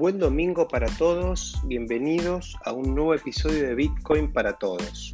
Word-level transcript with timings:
Buen 0.00 0.18
domingo 0.18 0.66
para 0.66 0.86
todos, 0.96 1.60
bienvenidos 1.66 2.56
a 2.64 2.72
un 2.72 2.94
nuevo 2.94 3.12
episodio 3.12 3.68
de 3.68 3.74
Bitcoin 3.74 4.32
para 4.32 4.56
todos. 4.56 5.12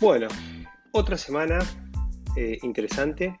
Bueno, 0.00 0.26
otra 0.90 1.16
semana 1.16 1.60
eh, 2.34 2.58
interesante. 2.62 3.38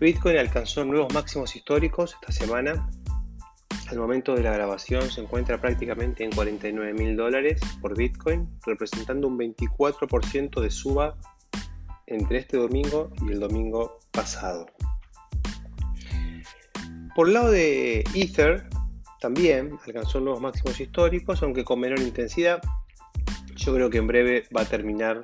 Bitcoin 0.00 0.38
alcanzó 0.38 0.82
nuevos 0.86 1.12
máximos 1.12 1.54
históricos 1.56 2.16
esta 2.22 2.32
semana. 2.32 2.88
Al 3.90 3.98
momento 3.98 4.34
de 4.34 4.42
la 4.42 4.52
grabación 4.52 5.10
se 5.10 5.20
encuentra 5.20 5.60
prácticamente 5.60 6.24
en 6.24 6.30
49 6.30 6.94
mil 6.94 7.16
dólares 7.18 7.60
por 7.82 7.98
Bitcoin, 7.98 8.48
representando 8.64 9.28
un 9.28 9.38
24% 9.38 10.58
de 10.62 10.70
suba 10.70 11.18
entre 12.06 12.38
este 12.38 12.56
domingo 12.56 13.10
y 13.20 13.30
el 13.30 13.40
domingo 13.40 13.98
pasado. 14.10 14.64
Por 17.18 17.26
el 17.26 17.34
lado 17.34 17.50
de 17.50 18.04
Ether, 18.14 18.68
también 19.20 19.76
alcanzó 19.84 20.20
nuevos 20.20 20.40
máximos 20.40 20.78
históricos, 20.78 21.42
aunque 21.42 21.64
con 21.64 21.80
menor 21.80 21.98
intensidad. 21.98 22.62
Yo 23.56 23.74
creo 23.74 23.90
que 23.90 23.98
en 23.98 24.06
breve 24.06 24.44
va 24.56 24.60
a 24.60 24.64
terminar 24.64 25.22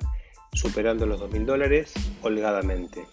superando 0.51 1.05
los 1.05 1.21
2.000 1.21 1.45
dólares 1.45 1.93
holgadamente. 2.21 3.05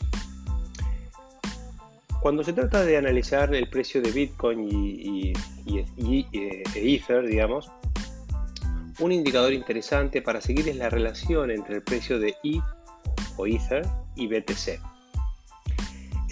Cuando 2.21 2.43
se 2.43 2.55
trata 2.55 2.85
de 2.85 2.97
analizar 2.97 3.55
el 3.55 3.71
precio 3.71 4.03
de 4.03 4.11
Bitcoin 4.11 4.69
y, 4.69 5.33
e 5.69 6.57
Ether, 6.75 7.25
digamos, 7.25 7.71
un 8.99 9.13
indicador 9.13 9.53
interesante 9.53 10.23
para 10.23 10.41
seguir 10.41 10.69
es 10.69 10.75
la 10.75 10.91
relación 10.91 11.53
entre 11.53 11.77
el 11.77 11.83
precio 11.83 12.19
de 12.19 12.35
ETH 12.43 12.65
o 13.37 13.47
Ether 13.47 13.87
y 14.17 14.27
BTC. 14.27 14.92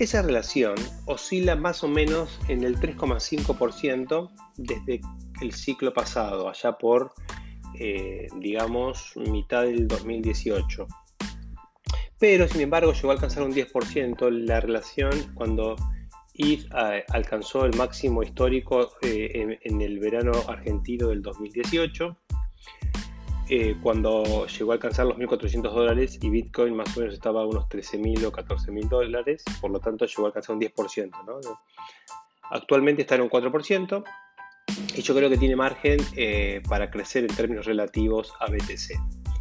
Esa 0.00 0.22
relación 0.22 0.76
oscila 1.04 1.56
más 1.56 1.84
o 1.84 1.88
menos 1.88 2.40
en 2.48 2.64
el 2.64 2.80
3,5% 2.80 4.30
desde 4.56 5.02
el 5.42 5.52
ciclo 5.52 5.92
pasado, 5.92 6.48
allá 6.48 6.72
por, 6.78 7.12
eh, 7.78 8.28
digamos, 8.38 9.12
mitad 9.16 9.64
del 9.64 9.86
2018. 9.86 10.86
Pero, 12.18 12.48
sin 12.48 12.62
embargo, 12.62 12.94
llegó 12.94 13.10
a 13.10 13.12
alcanzar 13.12 13.42
un 13.42 13.52
10% 13.52 14.30
la 14.30 14.60
relación 14.60 15.12
cuando 15.34 15.76
ETH 16.32 16.64
eh, 16.64 17.04
alcanzó 17.10 17.66
el 17.66 17.76
máximo 17.76 18.22
histórico 18.22 18.92
eh, 19.02 19.58
en, 19.62 19.80
el 19.82 19.98
verano 19.98 20.32
argentino 20.48 21.08
del 21.08 21.20
2018 21.20 22.16
eh, 23.52 23.76
cuando 23.82 24.46
llegó 24.46 24.70
a 24.70 24.74
alcanzar 24.74 25.06
los 25.06 25.16
1.400 25.16 25.72
dólares 25.72 26.20
y 26.22 26.30
Bitcoin 26.30 26.76
más 26.76 26.96
o 26.96 27.00
menos 27.00 27.14
estaba 27.14 27.42
a 27.42 27.46
unos 27.46 27.64
13.000 27.68 28.26
o 28.26 28.30
14.000 28.30 28.88
dólares, 28.88 29.42
por 29.60 29.72
lo 29.72 29.80
tanto 29.80 30.06
llegó 30.06 30.22
a 30.22 30.26
alcanzar 30.26 30.54
un 30.54 30.62
10%. 30.62 31.58
Actualmente 32.48 33.02
está 33.02 33.16
en 33.16 33.22
un 33.22 33.28
4% 33.28 34.04
y 34.94 35.02
yo 35.02 35.14
creo 35.16 35.28
que 35.28 35.36
tiene 35.36 35.56
margen 35.56 35.98
eh, 36.16 36.62
para 36.68 36.92
crecer 36.92 37.24
en 37.24 37.34
términos 37.34 37.66
relativos 37.66 38.32
a 38.38 38.46
BTC. 38.46 38.94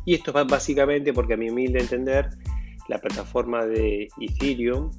Y 0.05 0.15
esto 0.15 0.35
es 0.35 0.47
básicamente 0.47 1.13
porque 1.13 1.35
a 1.35 1.37
mi 1.37 1.51
humilde 1.51 1.79
entender, 1.79 2.31
la 2.87 2.97
plataforma 2.97 3.67
de 3.67 4.07
Ethereum 4.19 4.89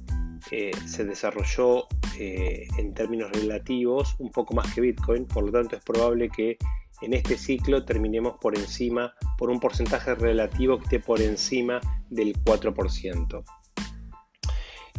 eh, 0.51 0.71
se 0.85 1.03
desarrolló 1.03 1.85
en 2.17 2.93
términos 2.93 3.29
relativos 3.31 4.15
un 4.19 4.31
poco 4.31 4.53
más 4.53 4.73
que 4.73 4.79
Bitcoin, 4.79 5.25
por 5.25 5.43
lo 5.43 5.51
tanto 5.51 5.75
es 5.75 5.83
probable 5.83 6.29
que 6.29 6.57
en 7.01 7.13
este 7.13 7.37
ciclo 7.37 7.83
terminemos 7.83 8.35
por 8.39 8.57
encima, 8.57 9.13
por 9.37 9.49
un 9.49 9.59
porcentaje 9.59 10.15
relativo 10.15 10.77
que 10.77 10.83
esté 10.83 10.99
por 10.99 11.21
encima 11.21 11.79
del 12.09 12.33
4%. 12.43 13.43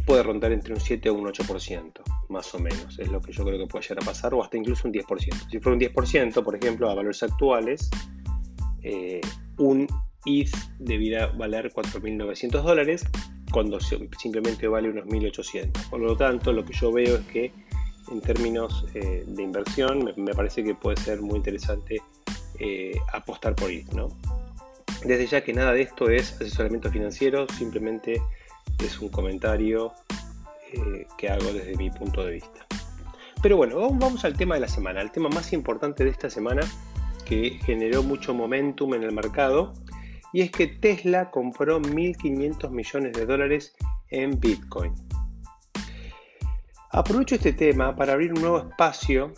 Puede 0.05 0.23
rondar 0.23 0.51
entre 0.51 0.73
un 0.73 0.81
7 0.81 1.09
o 1.09 1.13
un 1.13 1.25
8%, 1.25 2.01
más 2.27 2.53
o 2.53 2.59
menos, 2.59 2.99
es 2.99 3.09
lo 3.09 3.21
que 3.21 3.31
yo 3.31 3.45
creo 3.45 3.57
que 3.57 3.67
puede 3.67 3.83
llegar 3.83 4.03
a 4.03 4.05
pasar, 4.05 4.33
o 4.33 4.43
hasta 4.43 4.57
incluso 4.57 4.87
un 4.87 4.93
10%. 4.93 5.49
Si 5.49 5.59
fuera 5.59 5.75
un 5.75 5.79
10%, 5.79 6.43
por 6.43 6.55
ejemplo, 6.55 6.89
a 6.89 6.95
valores 6.95 7.23
actuales, 7.23 7.89
eh, 8.81 9.21
un 9.57 9.87
ETH 10.25 10.51
debiera 10.79 11.27
valer 11.27 11.71
4.900 11.71 12.63
dólares, 12.63 13.05
cuando 13.53 13.79
simplemente 13.79 14.67
vale 14.67 14.89
unos 14.89 15.05
1.800. 15.05 15.89
Por 15.89 16.01
lo 16.01 16.17
tanto, 16.17 16.51
lo 16.51 16.65
que 16.65 16.73
yo 16.73 16.91
veo 16.91 17.15
es 17.15 17.25
que 17.27 17.53
en 18.11 18.21
términos 18.21 18.85
eh, 18.93 19.23
de 19.25 19.43
inversión, 19.43 20.13
me, 20.15 20.33
parece 20.33 20.63
que 20.63 20.75
puede 20.75 20.97
ser 20.97 21.21
muy 21.21 21.37
interesante 21.37 22.01
eh, 22.59 22.95
apostar 23.11 23.55
por 23.55 23.71
ir. 23.71 23.91
¿no? 23.93 24.09
Desde 25.05 25.27
ya 25.27 25.43
que 25.43 25.53
nada 25.53 25.73
de 25.73 25.81
esto 25.81 26.09
es 26.09 26.33
asesoramiento 26.33 26.91
financiero, 26.91 27.47
simplemente 27.57 28.21
es 28.83 28.99
un 28.99 29.09
comentario 29.09 29.93
eh, 30.73 31.07
que 31.17 31.29
hago 31.29 31.51
desde 31.51 31.75
mi 31.75 31.89
punto 31.89 32.23
de 32.23 32.33
vista. 32.33 32.65
Pero 33.41 33.57
bueno, 33.57 33.77
vamos 33.91 34.23
al 34.23 34.37
tema 34.37 34.55
de 34.55 34.61
la 34.61 34.67
semana, 34.67 35.01
el 35.01 35.11
tema 35.11 35.29
más 35.29 35.51
importante 35.51 36.03
de 36.05 36.09
esta 36.09 36.29
semana 36.29 36.61
que 37.25 37.59
generó 37.65 38.03
mucho 38.03 38.33
momentum 38.33 38.93
en 38.93 39.03
el 39.03 39.11
mercado, 39.11 39.73
y 40.31 40.41
es 40.41 40.51
que 40.51 40.67
Tesla 40.67 41.29
compró 41.29 41.79
1.500 41.81 42.69
millones 42.71 43.13
de 43.13 43.25
dólares 43.25 43.75
en 44.09 44.39
Bitcoin. 44.39 44.93
Aprovecho 46.95 47.33
este 47.33 47.53
tema 47.53 47.95
para 47.95 48.13
abrir 48.13 48.31
un 48.33 48.41
nuevo 48.41 48.59
espacio 48.59 49.33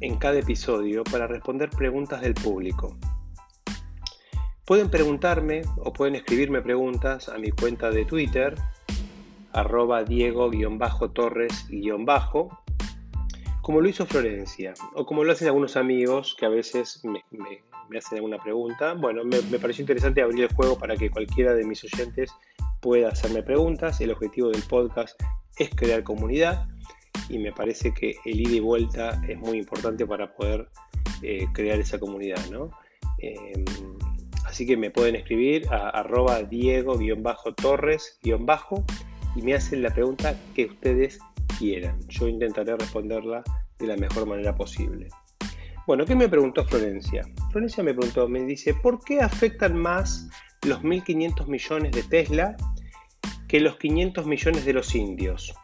en 0.00 0.18
cada 0.18 0.38
episodio 0.38 1.02
para 1.02 1.26
responder 1.26 1.68
preguntas 1.68 2.20
del 2.20 2.34
público. 2.34 2.96
Pueden 4.64 4.88
preguntarme 4.88 5.62
o 5.78 5.92
pueden 5.92 6.14
escribirme 6.14 6.62
preguntas 6.62 7.28
a 7.28 7.38
mi 7.38 7.50
cuenta 7.50 7.90
de 7.90 8.04
Twitter, 8.04 8.54
arroba 9.52 10.04
Diego-Torres- 10.04 11.66
como 13.62 13.80
lo 13.80 13.88
hizo 13.88 14.06
Florencia, 14.06 14.72
o 14.94 15.04
como 15.04 15.24
lo 15.24 15.32
hacen 15.32 15.48
algunos 15.48 15.76
amigos 15.76 16.36
que 16.38 16.46
a 16.46 16.50
veces 16.50 17.02
me, 17.02 17.24
hacen 17.98 18.18
alguna 18.18 18.38
pregunta. 18.38 18.94
Bueno, 18.94 19.24
me, 19.24 19.58
pareció 19.58 19.82
interesante 19.82 20.22
abrir 20.22 20.44
el 20.44 20.54
juego 20.54 20.78
para 20.78 20.96
que 20.96 21.10
cualquiera 21.10 21.52
de 21.52 21.64
mis 21.64 21.82
oyentes 21.82 22.32
pueda 22.80 23.08
hacerme 23.08 23.42
preguntas. 23.42 24.00
El 24.00 24.12
objetivo 24.12 24.50
del 24.50 24.62
podcast 24.62 25.20
es 25.58 25.70
crear 25.74 26.04
comunidad 26.04 26.68
y 27.32 27.38
me 27.38 27.50
parece 27.50 27.92
que 27.92 28.14
el 28.24 28.40
ida 28.40 28.56
y 28.56 28.60
vuelta 28.60 29.20
es 29.26 29.38
muy 29.38 29.58
importante 29.58 30.06
para 30.06 30.32
poder 30.32 30.68
eh, 31.22 31.46
crear 31.52 31.80
esa 31.80 31.98
comunidad. 31.98 32.38
Em, 33.18 33.64
así 34.44 34.66
que 34.66 34.76
me 34.76 34.90
pueden 34.90 35.16
escribir 35.16 35.66
a 35.70 35.88
arroba 35.88 36.42
diego-torres- 36.42 38.18
y 39.34 39.42
me 39.42 39.54
hacen 39.54 39.82
la 39.82 39.90
pregunta 39.90 40.36
que 40.54 40.66
ustedes 40.66 41.18
quieran. 41.58 41.98
Yo 42.08 42.28
intentaré 42.28 42.76
responderla 42.76 43.42
de 43.78 43.86
la 43.86 43.96
mejor 43.96 44.26
manera 44.26 44.54
posible. 44.54 45.08
Bueno, 45.86 46.04
¿qué 46.04 46.14
me 46.14 46.28
preguntó 46.28 46.64
Florencia? 46.66 47.24
Florencia 47.50 47.82
me 47.82 47.94
preguntó, 47.94 48.28
me 48.28 48.44
dice, 48.44 48.74
¿por 48.74 49.02
qué 49.02 49.20
afectan 49.20 49.76
más 49.76 50.28
los 50.66 50.82
1.500 50.82 51.46
millones 51.46 51.92
de 51.92 52.02
Tesla 52.02 52.56
que 53.48 53.58
los 53.58 53.76
500 53.78 54.26
millones 54.26 54.64
de 54.66 54.72
los 54.74 54.94
indios? 54.94 55.54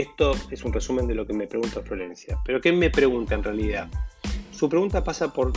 Esto 0.00 0.32
es 0.50 0.64
un 0.64 0.72
resumen 0.72 1.06
de 1.06 1.14
lo 1.14 1.26
que 1.26 1.34
me 1.34 1.46
pregunta 1.46 1.82
Florencia. 1.82 2.38
Pero 2.46 2.58
¿qué 2.58 2.72
me 2.72 2.88
pregunta 2.88 3.34
en 3.34 3.44
realidad? 3.44 3.86
Su 4.50 4.66
pregunta 4.66 5.04
pasa 5.04 5.30
por 5.30 5.52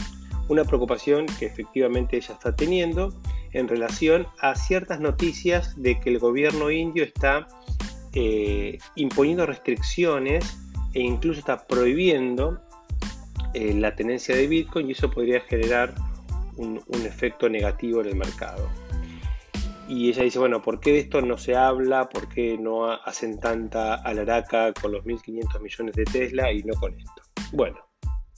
una 0.50 0.66
preocupación 0.66 1.28
que 1.40 1.46
efectivamente 1.46 2.18
ella 2.18 2.34
está 2.34 2.54
teniendo 2.54 3.14
en 3.54 3.70
relación 3.70 4.28
a 4.42 4.56
ciertas 4.56 5.00
noticias 5.00 5.82
de 5.82 5.98
que 5.98 6.10
el 6.10 6.20
gobierno 6.20 6.70
indio 6.72 7.06
está 7.06 7.48
eh, 8.12 8.80
imponiendo 8.96 9.46
restricciones 9.46 10.58
e 10.94 11.00
incluso 11.00 11.40
está 11.40 11.66
prohibiendo 11.66 12.60
eh, 13.54 13.74
la 13.74 13.96
tenencia 13.96 14.36
de 14.36 14.46
Bitcoin 14.48 14.90
y 14.90 14.92
eso 14.92 15.10
podría 15.10 15.40
generar 15.40 15.96
un 16.58 16.82
efecto 17.06 17.48
negativo 17.48 18.02
en 18.02 18.08
el 18.08 18.16
mercado 18.16 18.70
y 19.88 20.10
ella 20.10 20.24
dice, 20.24 20.40
bueno, 20.40 20.62
¿por 20.62 20.80
qué 20.80 20.92
de 20.92 21.00
esto 21.00 21.22
no 21.22 21.38
se 21.38 21.56
habla? 21.56 22.10
¿Por 22.10 22.30
qué 22.30 22.58
no 22.58 22.92
hacen 22.92 23.40
tanta 23.40 23.96
alaraca 23.96 24.74
con 24.74 24.92
los 24.92 25.04
1.500 25.04 25.62
millones 25.62 25.96
de 25.96 26.06
Tesla 26.06 26.52
y 26.52 26.64
no 26.64 26.74
con 26.80 26.98
esto? 26.98 27.22
Bueno, 27.52 27.80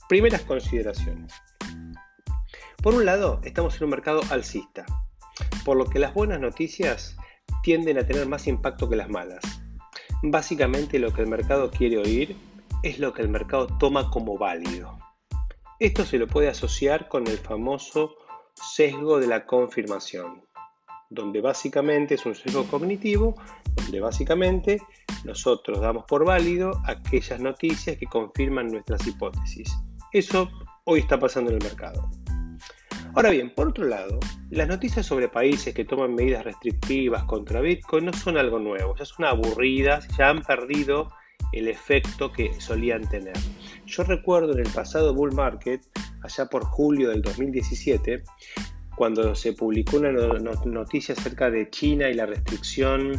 primeras 0.08 0.42
consideraciones. 0.42 1.32
Por 2.82 2.94
un 2.94 3.04
lado, 3.04 3.40
estamos 3.44 3.76
en 3.76 3.84
un 3.84 3.90
mercado 3.90 4.20
alcista, 4.30 4.84
por 5.64 5.76
lo 5.76 5.86
que 5.86 5.98
las 5.98 6.14
buenas 6.14 6.40
noticias 6.40 7.16
tienden 7.62 7.98
a 7.98 8.06
tener 8.06 8.26
más 8.26 8.46
impacto 8.46 8.88
que 8.88 8.96
las 8.96 9.08
malas. 9.08 9.42
Básicamente 10.22 10.98
lo 10.98 11.12
que 11.12 11.22
el 11.22 11.28
mercado 11.28 11.70
quiere 11.70 11.98
oír 11.98 12.36
es 12.82 12.98
lo 12.98 13.12
que 13.12 13.22
el 13.22 13.28
mercado 13.28 13.66
toma 13.78 14.10
como 14.10 14.36
válido. 14.36 14.98
Esto 15.78 16.04
se 16.04 16.18
lo 16.18 16.26
puede 16.26 16.48
asociar 16.48 17.08
con 17.08 17.26
el 17.26 17.38
famoso 17.38 18.16
sesgo 18.54 19.20
de 19.20 19.26
la 19.26 19.46
confirmación 19.46 20.46
donde 21.10 21.40
básicamente 21.40 22.14
es 22.14 22.26
un 22.26 22.34
sesgo 22.34 22.64
cognitivo, 22.64 23.34
donde 23.74 24.00
básicamente 24.00 24.80
nosotros 25.24 25.80
damos 25.80 26.04
por 26.04 26.24
válido 26.24 26.72
aquellas 26.86 27.40
noticias 27.40 27.96
que 27.96 28.06
confirman 28.06 28.68
nuestras 28.68 29.06
hipótesis. 29.06 29.76
Eso 30.12 30.48
hoy 30.84 31.00
está 31.00 31.18
pasando 31.18 31.50
en 31.50 31.56
el 31.56 31.62
mercado. 31.64 32.08
Ahora 33.14 33.30
bien, 33.30 33.54
por 33.54 33.68
otro 33.68 33.86
lado, 33.86 34.20
las 34.50 34.68
noticias 34.68 35.06
sobre 35.06 35.28
países 35.28 35.72
que 35.74 35.86
toman 35.86 36.14
medidas 36.14 36.44
restrictivas 36.44 37.24
contra 37.24 37.62
Bitcoin 37.62 38.04
no 38.04 38.12
son 38.12 38.36
algo 38.36 38.58
nuevo, 38.58 38.94
ya 38.94 39.06
son 39.06 39.24
aburridas, 39.24 40.06
ya 40.18 40.28
han 40.28 40.42
perdido 40.42 41.08
el 41.52 41.68
efecto 41.68 42.30
que 42.30 42.52
solían 42.60 43.08
tener. 43.08 43.36
Yo 43.86 44.02
recuerdo 44.02 44.52
en 44.52 44.66
el 44.66 44.70
pasado 44.70 45.14
bull 45.14 45.32
market, 45.32 45.80
allá 46.22 46.46
por 46.46 46.64
julio 46.64 47.08
del 47.08 47.22
2017, 47.22 48.22
cuando 48.96 49.34
se 49.34 49.52
publicó 49.52 49.98
una 49.98 50.12
noticia 50.64 51.14
acerca 51.14 51.50
de 51.50 51.68
China 51.70 52.08
y 52.08 52.14
la 52.14 52.26
restricción 52.26 53.12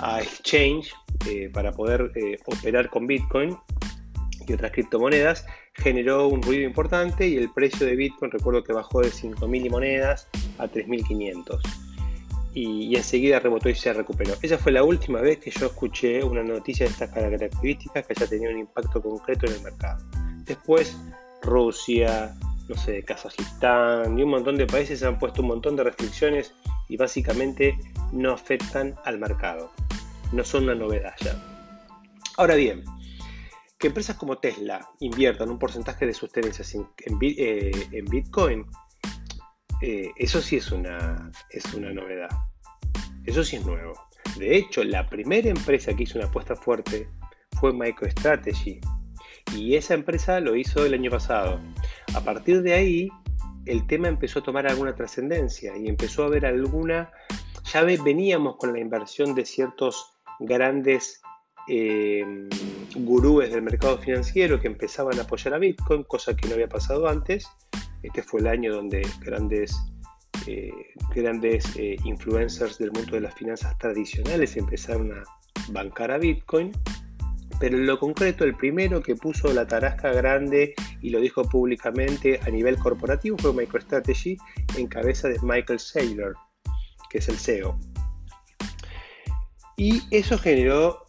a 0.00 0.20
exchange 0.20 0.92
eh, 1.26 1.50
para 1.52 1.72
poder 1.72 2.12
eh, 2.14 2.38
operar 2.46 2.90
con 2.90 3.06
Bitcoin 3.06 3.56
y 4.46 4.52
otras 4.52 4.72
criptomonedas, 4.72 5.44
generó 5.74 6.28
un 6.28 6.42
ruido 6.42 6.62
importante 6.62 7.26
y 7.26 7.36
el 7.36 7.50
precio 7.52 7.86
de 7.86 7.96
Bitcoin 7.96 8.30
recuerdo 8.30 8.62
que 8.62 8.72
bajó 8.72 9.00
de 9.00 9.08
5.000 9.08 9.70
monedas 9.70 10.28
a 10.58 10.66
3.500 10.66 11.60
y, 12.54 12.96
enseguida 12.96 13.40
rebotó 13.40 13.68
y 13.68 13.74
se 13.74 13.92
recuperó. 13.92 14.34
Esa 14.42 14.58
fue 14.58 14.72
la 14.72 14.82
última 14.82 15.20
vez 15.20 15.38
que 15.38 15.50
yo 15.50 15.66
escuché 15.66 16.22
una 16.24 16.42
noticia 16.42 16.86
de 16.86 16.92
estas 16.92 17.10
características 17.10 18.06
que 18.06 18.14
haya 18.16 18.26
tenido 18.26 18.50
un 18.52 18.58
impacto 18.58 19.00
concreto 19.00 19.46
en 19.46 19.52
el 19.54 19.62
mercado. 19.62 20.04
Después, 20.44 20.96
Rusia, 21.42 22.34
no 22.68 22.76
sé, 22.76 23.02
Kazajistán 23.02 24.18
y 24.18 24.22
un 24.22 24.30
montón 24.30 24.56
de 24.56 24.66
países 24.66 25.02
han 25.02 25.18
puesto 25.18 25.42
un 25.42 25.48
montón 25.48 25.76
de 25.76 25.84
restricciones 25.84 26.54
y 26.88 26.96
básicamente 26.96 27.78
no 28.12 28.32
afectan 28.32 28.94
al 29.04 29.18
mercado. 29.18 29.72
No 30.32 30.44
son 30.44 30.64
una 30.64 30.74
novedad 30.74 31.14
ya. 31.20 31.34
Ahora 32.36 32.54
bien, 32.54 32.84
que 33.78 33.86
empresas 33.86 34.16
como 34.16 34.38
Tesla 34.38 34.88
inviertan 35.00 35.50
un 35.50 35.58
porcentaje 35.58 36.04
de 36.06 36.12
sus 36.12 36.30
tenencias 36.30 36.74
en, 36.74 36.86
eh, 37.22 38.02
Bitcoin, 38.10 38.66
eh, 39.80 40.10
eso 40.16 40.42
sí 40.42 40.56
es 40.56 40.70
una, 40.70 41.30
es 41.50 41.72
una 41.74 41.92
novedad. 41.92 42.28
Eso 43.24 43.44
sí 43.44 43.56
es 43.56 43.64
nuevo. 43.64 43.94
De 44.36 44.56
hecho, 44.56 44.84
la 44.84 45.08
primera 45.08 45.48
empresa 45.48 45.94
que 45.94 46.02
hizo 46.02 46.18
una 46.18 46.28
apuesta 46.28 46.56
fuerte 46.56 47.08
fue 47.58 47.72
MicroStrategy. 47.72 48.80
Y 49.56 49.76
esa 49.76 49.94
empresa 49.94 50.40
lo 50.40 50.56
hizo 50.56 50.84
el 50.84 50.94
año 50.94 51.10
pasado. 51.10 51.60
A 52.14 52.20
partir 52.20 52.62
de 52.62 52.74
ahí, 52.74 53.08
el 53.66 53.86
tema 53.86 54.08
empezó 54.08 54.40
a 54.40 54.42
tomar 54.42 54.66
alguna 54.66 54.94
trascendencia 54.94 55.76
y 55.76 55.88
empezó 55.88 56.22
a 56.22 56.26
haber 56.26 56.46
alguna... 56.46 57.10
Ya 57.72 57.82
veníamos 57.82 58.56
con 58.56 58.72
la 58.72 58.78
inversión 58.78 59.34
de 59.34 59.44
ciertos 59.44 60.14
grandes 60.40 61.20
eh, 61.68 62.24
gurúes 62.94 63.52
del 63.52 63.60
mercado 63.62 63.98
financiero 63.98 64.58
que 64.58 64.68
empezaban 64.68 65.18
a 65.18 65.22
apoyar 65.22 65.52
a 65.52 65.58
Bitcoin, 65.58 66.02
cosa 66.04 66.34
que 66.34 66.48
no 66.48 66.54
había 66.54 66.68
pasado 66.68 67.08
antes. 67.08 67.46
Este 68.02 68.22
fue 68.22 68.40
el 68.40 68.46
año 68.46 68.74
donde 68.74 69.06
grandes, 69.20 69.76
eh, 70.46 70.72
grandes 71.14 71.76
eh, 71.76 71.96
influencers 72.04 72.78
del 72.78 72.92
mundo 72.92 73.12
de 73.12 73.20
las 73.20 73.34
finanzas 73.34 73.76
tradicionales 73.76 74.56
empezaron 74.56 75.12
a 75.12 75.22
bancar 75.68 76.10
a 76.10 76.18
Bitcoin. 76.18 76.72
Pero 77.60 77.76
en 77.76 77.86
lo 77.86 77.98
concreto, 77.98 78.44
el 78.44 78.54
primero 78.54 79.02
que 79.02 79.16
puso 79.16 79.52
la 79.52 79.66
tarasca 79.66 80.12
grande 80.12 80.74
y 81.00 81.10
lo 81.10 81.20
dijo 81.20 81.42
públicamente 81.42 82.40
a 82.46 82.50
nivel 82.50 82.78
corporativo 82.78 83.36
fue 83.38 83.52
MicroStrategy 83.52 84.36
en 84.76 84.86
cabeza 84.86 85.28
de 85.28 85.38
Michael 85.42 85.80
Saylor, 85.80 86.36
que 87.10 87.18
es 87.18 87.28
el 87.28 87.36
CEO. 87.36 87.78
Y 89.76 90.02
eso 90.10 90.38
generó 90.38 91.04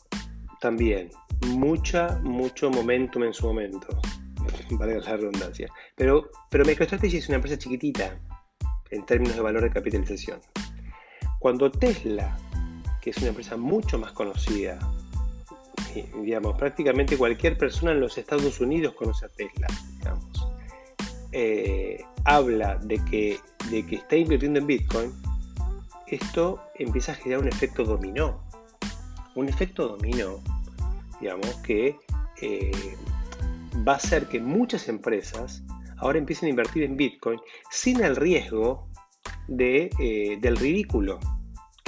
también 0.60 1.10
mucha, 1.48 2.19
mucho 2.24 2.69
momentum 2.69 3.24
en 3.24 3.34
su 3.34 3.48
momento. 3.48 3.88
Vale 4.72 5.00
la 5.00 5.18
redundancia. 5.18 5.68
Pero, 5.95 6.30
pero 6.50 6.66
MicroStrategy 6.66 7.18
es 7.18 7.28
una 7.28 7.36
empresa 7.36 7.57
chiquitita 7.57 8.19
en 8.90 9.06
términos 9.06 9.36
de 9.36 9.42
valor 9.42 9.62
de 9.62 9.72
capitalización. 9.72 10.40
Cuando 11.40 11.72
Tesla, 11.72 12.38
que 13.02 13.12
es 13.12 13.18
una 13.18 13.30
empresa 13.30 13.56
mucho 13.56 13.98
más 14.00 14.12
conocida, 14.13 14.80
digamos, 16.21 16.57
prácticamente 16.57 17.18
cualquier 17.18 17.57
persona 17.57 17.91
en 17.91 18.00
los 18.00 18.18
Estados 18.18 18.59
Unidos 18.59 18.94
conoce 18.95 19.25
a 19.25 19.30
Tesla, 19.30 19.68
digamos, 19.97 20.47
eh, 21.31 22.03
habla 22.25 22.77
de 22.77 23.03
que, 23.06 23.39
de 23.69 23.86
que 23.86 23.95
está 23.95 24.15
invirtiendo 24.15 24.59
en 24.59 24.68
Bitcoin, 24.68 25.13
esto 26.07 26.62
empieza 26.75 27.12
a 27.12 27.15
generar 27.15 27.44
un 27.44 27.50
efecto 27.50 27.83
dominó. 27.83 28.44
Un 29.36 29.47
efecto 29.47 29.88
dominó, 29.88 30.39
digamos, 31.21 31.53
que 31.57 31.95
eh, 32.42 32.71
va 33.88 33.94
a 33.94 33.95
hacer 33.97 34.27
que 34.27 34.39
muchas 34.39 34.88
empresas 34.88 35.63
ahora 35.97 36.18
empiecen 36.18 36.47
a 36.47 36.50
invertir 36.50 36.83
en 36.83 36.97
Bitcoin 36.97 37.39
sin 37.69 38.03
el 38.03 38.15
riesgo 38.15 38.88
de, 39.47 39.89
eh, 40.00 40.38
del 40.42 40.57
ridículo, 40.57 41.19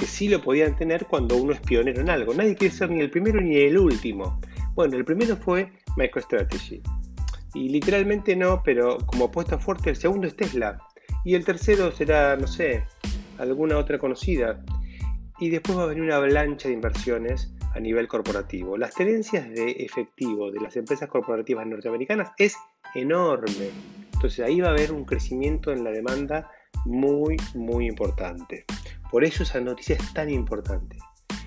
que 0.02 0.08
sí 0.08 0.28
lo 0.28 0.42
podían 0.42 0.74
tener 0.74 1.06
cuando 1.06 1.36
uno 1.36 1.52
es 1.52 1.60
pionero 1.60 2.00
en 2.00 2.10
algo. 2.10 2.34
Nadie 2.34 2.56
quiere 2.56 2.74
ser 2.74 2.90
ni 2.90 2.98
el 2.98 3.08
primero 3.08 3.40
ni 3.40 3.56
el 3.58 3.78
último. 3.78 4.40
Bueno, 4.74 4.96
el 4.96 5.04
primero 5.04 5.36
fue 5.36 5.70
MicroStrategy. 5.96 6.82
Y 7.54 7.68
literalmente 7.68 8.34
no, 8.34 8.62
pero 8.64 8.98
como 9.06 9.26
apuesta 9.26 9.58
fuerte, 9.58 9.90
el 9.90 9.96
segundo 9.96 10.26
es 10.26 10.34
Tesla. 10.34 10.82
Y 11.24 11.36
el 11.36 11.44
tercero 11.44 11.92
será, 11.92 12.36
no 12.36 12.48
sé, 12.48 12.82
alguna 13.38 13.78
otra 13.78 13.96
conocida. 13.96 14.60
Y 15.38 15.50
después 15.50 15.78
va 15.78 15.84
a 15.84 15.86
venir 15.86 16.02
una 16.02 16.16
avalancha 16.16 16.66
de 16.66 16.74
inversiones 16.74 17.54
a 17.72 17.78
nivel 17.78 18.08
corporativo. 18.08 18.76
Las 18.76 18.96
tenencias 18.96 19.48
de 19.50 19.70
efectivo 19.70 20.50
de 20.50 20.62
las 20.62 20.76
empresas 20.76 21.08
corporativas 21.08 21.64
norteamericanas 21.64 22.32
es 22.38 22.56
enorme. 22.96 23.70
Entonces 24.14 24.44
ahí 24.44 24.60
va 24.60 24.70
a 24.70 24.72
haber 24.72 24.90
un 24.90 25.04
crecimiento 25.04 25.70
en 25.70 25.84
la 25.84 25.92
demanda 25.92 26.50
muy, 26.84 27.36
muy 27.54 27.86
importante. 27.86 28.64
Por 29.10 29.24
eso 29.24 29.42
esa 29.42 29.60
noticia 29.60 29.96
es 29.96 30.14
tan 30.14 30.30
importante. 30.30 30.96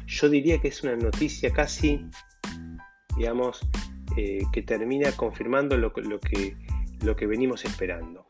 Yo 0.07 0.29
diría 0.29 0.59
que 0.59 0.67
es 0.67 0.83
una 0.83 0.95
noticia 0.95 1.51
casi, 1.51 2.05
digamos, 3.17 3.67
eh, 4.17 4.43
que 4.53 4.61
termina 4.61 5.11
confirmando 5.13 5.77
lo, 5.77 5.91
lo, 5.95 6.19
que, 6.19 6.55
lo 7.01 7.15
que 7.15 7.25
venimos 7.25 7.65
esperando. 7.65 8.25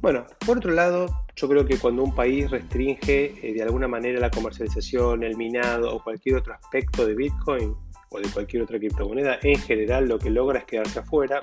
Bueno, 0.00 0.24
por 0.46 0.58
otro 0.58 0.72
lado, 0.72 1.06
yo 1.36 1.48
creo 1.48 1.66
que 1.66 1.78
cuando 1.78 2.02
un 2.02 2.14
país 2.14 2.50
restringe 2.50 3.34
eh, 3.42 3.52
de 3.52 3.62
alguna 3.62 3.86
manera 3.88 4.18
la 4.18 4.30
comercialización, 4.30 5.22
el 5.24 5.36
minado 5.36 5.94
o 5.94 6.02
cualquier 6.02 6.36
otro 6.36 6.54
aspecto 6.54 7.06
de 7.06 7.14
Bitcoin 7.14 7.74
o 8.10 8.18
de 8.18 8.28
cualquier 8.28 8.62
otra 8.62 8.78
criptomoneda, 8.78 9.38
en 9.42 9.58
general 9.58 10.08
lo 10.08 10.18
que 10.18 10.30
logra 10.30 10.60
es 10.60 10.64
quedarse 10.64 11.00
afuera, 11.00 11.42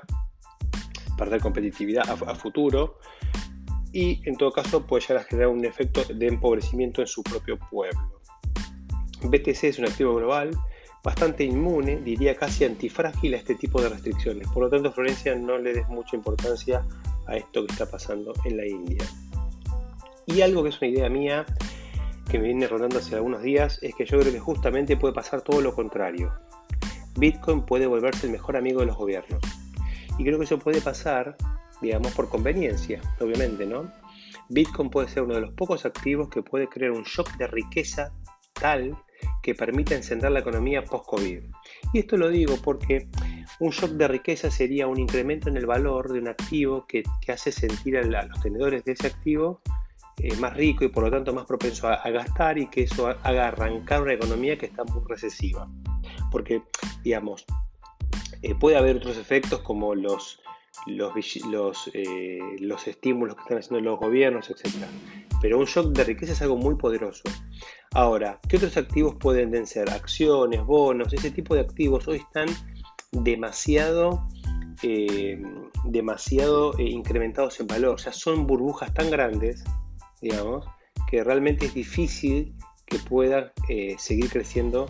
perder 1.16 1.40
competitividad 1.40 2.08
a, 2.08 2.12
a 2.30 2.34
futuro 2.34 2.98
y 3.92 4.20
en 4.28 4.36
todo 4.36 4.52
caso 4.52 4.86
puede 4.86 5.02
llegar 5.02 5.18
a 5.18 5.24
generar 5.24 5.48
un 5.48 5.64
efecto 5.64 6.02
de 6.04 6.26
empobrecimiento 6.26 7.00
en 7.00 7.06
su 7.06 7.22
propio 7.22 7.58
pueblo. 7.70 8.20
BTC 9.22 9.64
es 9.64 9.78
un 9.78 9.86
activo 9.86 10.14
global 10.14 10.50
bastante 11.02 11.44
inmune, 11.44 11.96
diría 11.98 12.36
casi 12.36 12.64
antifrágil 12.64 13.34
a 13.34 13.38
este 13.38 13.54
tipo 13.54 13.80
de 13.80 13.88
restricciones. 13.88 14.48
Por 14.48 14.64
lo 14.64 14.70
tanto, 14.70 14.92
Florencia, 14.92 15.34
no 15.34 15.58
le 15.58 15.72
des 15.72 15.88
mucha 15.88 16.16
importancia 16.16 16.84
a 17.26 17.36
esto 17.36 17.64
que 17.64 17.72
está 17.72 17.90
pasando 17.90 18.32
en 18.44 18.56
la 18.56 18.66
India. 18.66 19.04
Y 20.26 20.42
algo 20.42 20.62
que 20.62 20.70
es 20.70 20.80
una 20.80 20.90
idea 20.90 21.08
mía, 21.08 21.46
que 22.30 22.38
me 22.38 22.44
viene 22.44 22.66
rondando 22.66 22.98
hace 22.98 23.14
algunos 23.14 23.42
días, 23.42 23.78
es 23.82 23.94
que 23.94 24.04
yo 24.04 24.18
creo 24.18 24.32
que 24.32 24.38
justamente 24.38 24.96
puede 24.96 25.14
pasar 25.14 25.40
todo 25.40 25.60
lo 25.60 25.74
contrario. 25.74 26.32
Bitcoin 27.16 27.62
puede 27.62 27.86
volverse 27.86 28.26
el 28.26 28.32
mejor 28.32 28.56
amigo 28.56 28.80
de 28.80 28.86
los 28.86 28.96
gobiernos. 28.96 29.40
Y 30.18 30.24
creo 30.24 30.38
que 30.38 30.44
eso 30.44 30.58
puede 30.58 30.80
pasar, 30.80 31.36
digamos, 31.80 32.12
por 32.12 32.28
conveniencia, 32.28 33.00
obviamente, 33.20 33.66
¿no? 33.66 33.90
Bitcoin 34.48 34.90
puede 34.90 35.08
ser 35.08 35.24
uno 35.24 35.34
de 35.34 35.42
los 35.42 35.52
pocos 35.52 35.84
activos 35.84 36.28
que 36.28 36.42
puede 36.42 36.68
crear 36.68 36.92
un 36.92 37.04
shock 37.04 37.36
de 37.36 37.46
riqueza 37.46 38.12
tal 38.54 38.96
que 39.42 39.54
permita 39.54 39.94
encender 39.94 40.30
la 40.30 40.40
economía 40.40 40.84
post-COVID. 40.84 41.42
Y 41.92 41.98
esto 41.98 42.16
lo 42.16 42.28
digo 42.28 42.56
porque 42.62 43.08
un 43.60 43.70
shock 43.70 43.90
de 43.92 44.08
riqueza 44.08 44.50
sería 44.50 44.86
un 44.86 44.98
incremento 44.98 45.48
en 45.48 45.56
el 45.56 45.66
valor 45.66 46.12
de 46.12 46.20
un 46.20 46.28
activo 46.28 46.86
que, 46.86 47.02
hace 47.28 47.52
sentir 47.52 47.98
a, 47.98 48.02
los 48.02 48.40
tenedores 48.40 48.84
de 48.84 48.92
ese 48.92 49.06
activo 49.06 49.60
eh, 50.18 50.34
más 50.36 50.54
rico 50.56 50.84
y 50.84 50.88
por 50.88 51.04
lo 51.04 51.10
tanto 51.10 51.32
más 51.32 51.46
propenso 51.46 51.88
a, 51.88 52.08
gastar 52.10 52.58
y 52.58 52.66
que 52.68 52.82
eso 52.82 53.08
haga 53.08 53.48
arrancar 53.48 54.02
una 54.02 54.14
economía 54.14 54.58
que 54.58 54.66
está 54.66 54.84
muy 54.84 55.02
recesiva. 55.06 55.68
Porque, 56.30 56.62
digamos, 57.02 57.44
eh, 58.42 58.54
puede 58.54 58.76
haber 58.76 58.96
otros 58.96 59.16
efectos 59.16 59.60
como 59.60 59.94
los, 59.94 60.40
los, 60.86 61.90
eh, 61.94 62.38
los 62.60 62.86
estímulos 62.86 63.36
que 63.36 63.42
están 63.42 63.58
haciendo 63.58 63.90
los 63.90 63.98
gobiernos, 63.98 64.50
etc. 64.50 64.84
Pero 65.40 65.58
un 65.58 65.66
shock 65.66 65.92
de 65.92 66.04
riqueza 66.04 66.32
es 66.32 66.42
algo 66.42 66.56
muy 66.56 66.76
poderoso. 66.76 67.22
Ahora, 67.92 68.40
¿qué 68.48 68.56
otros 68.56 68.76
activos 68.76 69.16
pueden 69.16 69.66
ser? 69.66 69.90
Acciones, 69.90 70.64
bonos, 70.64 71.12
ese 71.12 71.30
tipo 71.30 71.54
de 71.54 71.62
activos 71.62 72.06
hoy 72.08 72.18
están 72.18 72.48
demasiado, 73.12 74.26
eh, 74.82 75.42
demasiado 75.84 76.78
eh, 76.78 76.84
incrementados 76.84 77.60
en 77.60 77.66
valor. 77.66 77.94
O 77.94 77.98
sea, 77.98 78.12
son 78.12 78.46
burbujas 78.46 78.92
tan 78.94 79.10
grandes, 79.10 79.64
digamos, 80.20 80.66
que 81.10 81.24
realmente 81.24 81.66
es 81.66 81.74
difícil 81.74 82.54
que 82.86 82.98
puedan 82.98 83.52
seguir 83.98 84.30
creciendo 84.30 84.86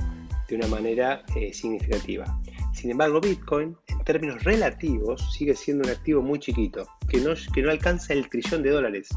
de 0.49 0.55
una 0.55 0.69
manera 0.69 1.25
significativa. 1.53 2.41
Sin 2.79 2.93
embargo, 2.93 3.21
Bitcoin, 3.21 3.77
en 3.89 4.05
términos 4.05 4.45
relativos, 4.45 5.33
sigue 5.33 5.57
siendo 5.57 5.89
un 5.89 5.91
activo 5.91 6.23
muy 6.23 6.39
chiquito, 6.39 6.87
que 7.09 7.21
no, 7.21 7.35
alcanza 7.69 8.13
el 8.13 8.29
trillón 8.29 8.63
de 8.63 8.71
dólares. 8.71 9.09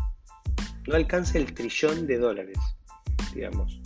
No 0.88 0.96
alcanza 0.96 1.38
el 1.38 1.53
trillón 1.53 2.08
de 2.08 2.18
dólares, 2.18 2.58
digamos. 3.36 3.80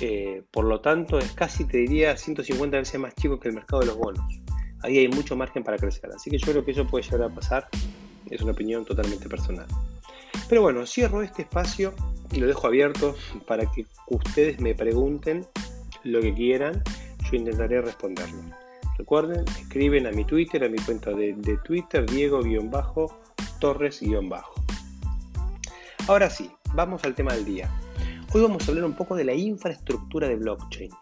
Eh, 0.00 0.44
por 0.52 0.66
lo 0.66 0.80
tanto, 0.80 1.18
es 1.18 1.32
casi, 1.32 1.64
te 1.64 1.78
diría, 1.78 2.16
150 2.16 2.76
veces 2.76 3.00
más 3.00 3.12
chico 3.16 3.40
que 3.40 3.48
el 3.48 3.56
mercado 3.56 3.80
de 3.80 3.86
los 3.86 3.96
bonos. 3.96 4.40
Ahí 4.84 4.98
hay 4.98 5.08
mucho 5.08 5.34
margen 5.34 5.64
para 5.64 5.78
crecer. 5.78 6.08
Así 6.14 6.30
que 6.30 6.38
yo 6.38 6.52
creo 6.52 6.64
que 6.64 6.70
eso 6.70 6.86
puede 6.86 7.02
llegar 7.02 7.22
a 7.22 7.34
pasar. 7.34 7.66
Es 8.30 8.40
una 8.40 8.52
opinión 8.52 8.84
totalmente 8.84 9.28
personal. 9.28 9.66
Pero 10.48 10.62
bueno, 10.62 10.86
cierro 10.86 11.22
este 11.22 11.42
espacio 11.42 11.92
y 12.30 12.38
lo 12.38 12.46
dejo 12.46 12.68
abierto 12.68 13.16
para 13.48 13.68
que 13.68 13.84
ustedes 14.06 14.60
me 14.60 14.76
pregunten 14.76 15.44
lo 16.04 16.20
que 16.20 16.32
quieran. 16.32 16.84
Yo 17.28 17.36
intentaré 17.36 17.82
responderlo. 17.82 18.61
Recuerden, 19.02 19.42
escriben 19.58 20.06
a 20.06 20.12
mi 20.12 20.24
Twitter, 20.24 20.62
a 20.62 20.68
mi 20.68 20.78
cuenta 20.78 21.10
de, 21.10 21.34
de 21.36 21.56
Twitter, 21.64 22.08
Diego-Torres-Bajo. 22.08 24.54
Ahora 26.06 26.30
sí, 26.30 26.48
vamos 26.72 27.02
al 27.02 27.16
tema 27.16 27.34
del 27.34 27.44
día. 27.44 27.68
Hoy 28.32 28.42
vamos 28.42 28.62
a 28.62 28.68
hablar 28.70 28.84
un 28.84 28.94
poco 28.94 29.16
de 29.16 29.24
la 29.24 29.34
infraestructura 29.34 30.28
de 30.28 30.36
blockchain. 30.36 30.92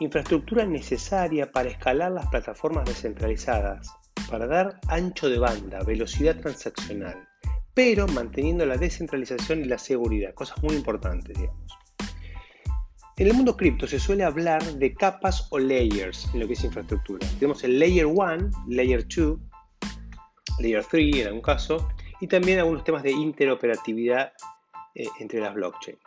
Infraestructura 0.00 0.66
necesaria 0.66 1.50
para 1.50 1.70
escalar 1.70 2.12
las 2.12 2.26
plataformas 2.26 2.84
descentralizadas, 2.84 3.90
para 4.30 4.46
dar 4.46 4.78
ancho 4.88 5.30
de 5.30 5.38
banda, 5.38 5.82
velocidad 5.82 6.38
transaccional, 6.38 7.26
pero 7.72 8.06
manteniendo 8.06 8.66
la 8.66 8.76
descentralización 8.76 9.60
y 9.60 9.64
la 9.64 9.78
seguridad, 9.78 10.34
cosas 10.34 10.62
muy 10.62 10.76
importantes, 10.76 11.38
digamos. 11.38 11.85
En 13.18 13.28
el 13.28 13.32
mundo 13.32 13.56
cripto 13.56 13.86
se 13.86 13.98
suele 13.98 14.24
hablar 14.24 14.62
de 14.62 14.92
capas 14.92 15.48
o 15.50 15.58
layers 15.58 16.28
en 16.34 16.40
lo 16.40 16.46
que 16.46 16.52
es 16.52 16.62
infraestructura. 16.64 17.26
Tenemos 17.38 17.64
el 17.64 17.78
layer 17.78 18.04
1, 18.04 18.50
layer 18.68 19.06
2, 19.08 19.38
layer 20.58 20.84
3 20.84 21.16
en 21.16 21.26
algún 21.28 21.40
caso, 21.40 21.88
y 22.20 22.26
también 22.26 22.58
algunos 22.58 22.84
temas 22.84 23.02
de 23.02 23.12
interoperatividad 23.12 24.34
eh, 24.94 25.08
entre 25.18 25.40
las 25.40 25.54
blockchains. 25.54 25.98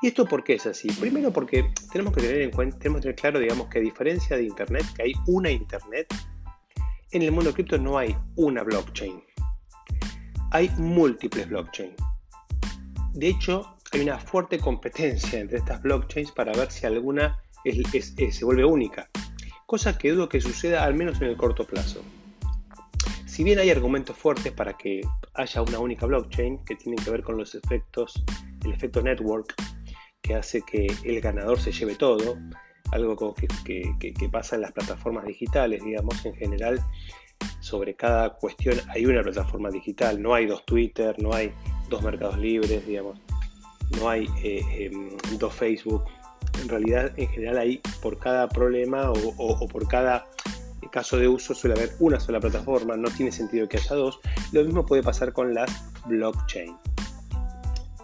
¿Y 0.00 0.06
esto 0.06 0.24
por 0.24 0.42
qué 0.42 0.54
es 0.54 0.64
así? 0.64 0.88
Primero 0.92 1.30
porque 1.30 1.74
tenemos 1.92 2.14
que 2.14 2.22
tener 2.22 2.40
en 2.40 2.50
cuenta, 2.52 2.78
tenemos 2.78 3.00
que 3.00 3.02
tener 3.02 3.16
claro, 3.16 3.38
digamos, 3.38 3.68
que 3.68 3.78
a 3.78 3.82
diferencia 3.82 4.34
de 4.34 4.44
Internet, 4.44 4.86
que 4.96 5.02
hay 5.02 5.12
una 5.26 5.50
Internet, 5.50 6.06
en 7.10 7.20
el 7.20 7.32
mundo 7.32 7.52
cripto 7.52 7.76
no 7.76 7.98
hay 7.98 8.16
una 8.36 8.62
blockchain. 8.62 9.22
Hay 10.52 10.70
múltiples 10.78 11.50
blockchains. 11.50 11.96
De 13.12 13.28
hecho, 13.28 13.76
hay 13.92 14.00
una 14.00 14.18
fuerte 14.18 14.58
competencia 14.58 15.40
entre 15.40 15.58
estas 15.58 15.82
blockchains 15.82 16.32
para 16.32 16.52
ver 16.52 16.70
si 16.70 16.86
alguna 16.86 17.42
se 17.64 18.44
vuelve 18.44 18.64
única, 18.64 19.10
cosa 19.66 19.98
que 19.98 20.12
dudo 20.12 20.28
que 20.28 20.40
suceda 20.40 20.84
al 20.84 20.94
menos 20.94 21.20
en 21.20 21.28
el 21.28 21.36
corto 21.36 21.64
plazo. 21.64 22.02
Si 23.26 23.44
bien 23.44 23.58
hay 23.58 23.70
argumentos 23.70 24.16
fuertes 24.16 24.52
para 24.52 24.74
que 24.74 25.00
haya 25.34 25.62
una 25.62 25.78
única 25.78 26.06
blockchain 26.06 26.64
que 26.64 26.76
tienen 26.76 27.02
que 27.02 27.10
ver 27.10 27.22
con 27.22 27.36
los 27.36 27.54
efectos, 27.54 28.22
el 28.64 28.72
efecto 28.72 29.02
network, 29.02 29.54
que 30.20 30.34
hace 30.34 30.62
que 30.62 30.86
el 31.04 31.20
ganador 31.20 31.58
se 31.58 31.72
lleve 31.72 31.94
todo, 31.94 32.38
algo 32.92 33.34
que, 33.34 33.82
que, 33.98 34.28
pasa 34.28 34.56
en 34.56 34.62
las 34.62 34.72
plataformas 34.72 35.24
digitales, 35.24 35.82
digamos, 35.84 36.24
en 36.26 36.34
general, 36.34 36.80
sobre 37.60 37.94
cada 37.94 38.30
cuestión 38.34 38.78
hay 38.88 39.06
una 39.06 39.22
plataforma 39.22 39.70
digital, 39.70 40.20
no 40.20 40.34
hay 40.34 40.46
dos 40.46 40.64
Twitter, 40.66 41.14
no 41.22 41.32
hay 41.32 41.52
dos 41.88 42.02
mercados 42.02 42.38
libres, 42.38 42.86
digamos, 42.86 43.18
no 43.98 44.08
hay 44.08 44.28
eh, 44.42 44.90
em, 44.92 45.16
dos 45.38 45.54
Facebook. 45.54 46.04
En 46.62 46.68
realidad, 46.68 47.12
en 47.16 47.28
general, 47.28 47.58
hay 47.58 47.80
por 48.02 48.18
cada 48.18 48.48
problema 48.48 49.10
o 49.12 49.68
por 49.68 49.86
cada 49.88 50.26
caso 50.90 51.16
de 51.16 51.28
uso 51.28 51.54
suele 51.54 51.76
haber 51.76 51.94
una 52.00 52.18
sola 52.20 52.40
plataforma, 52.40 52.96
no 52.96 53.08
tiene 53.10 53.32
sentido 53.32 53.68
que 53.68 53.78
haya 53.78 53.96
dos. 53.96 54.20
Lo 54.52 54.64
mismo 54.64 54.84
puede 54.84 55.02
pasar 55.02 55.32
con 55.32 55.54
las 55.54 55.70
blockchain. 56.06 56.76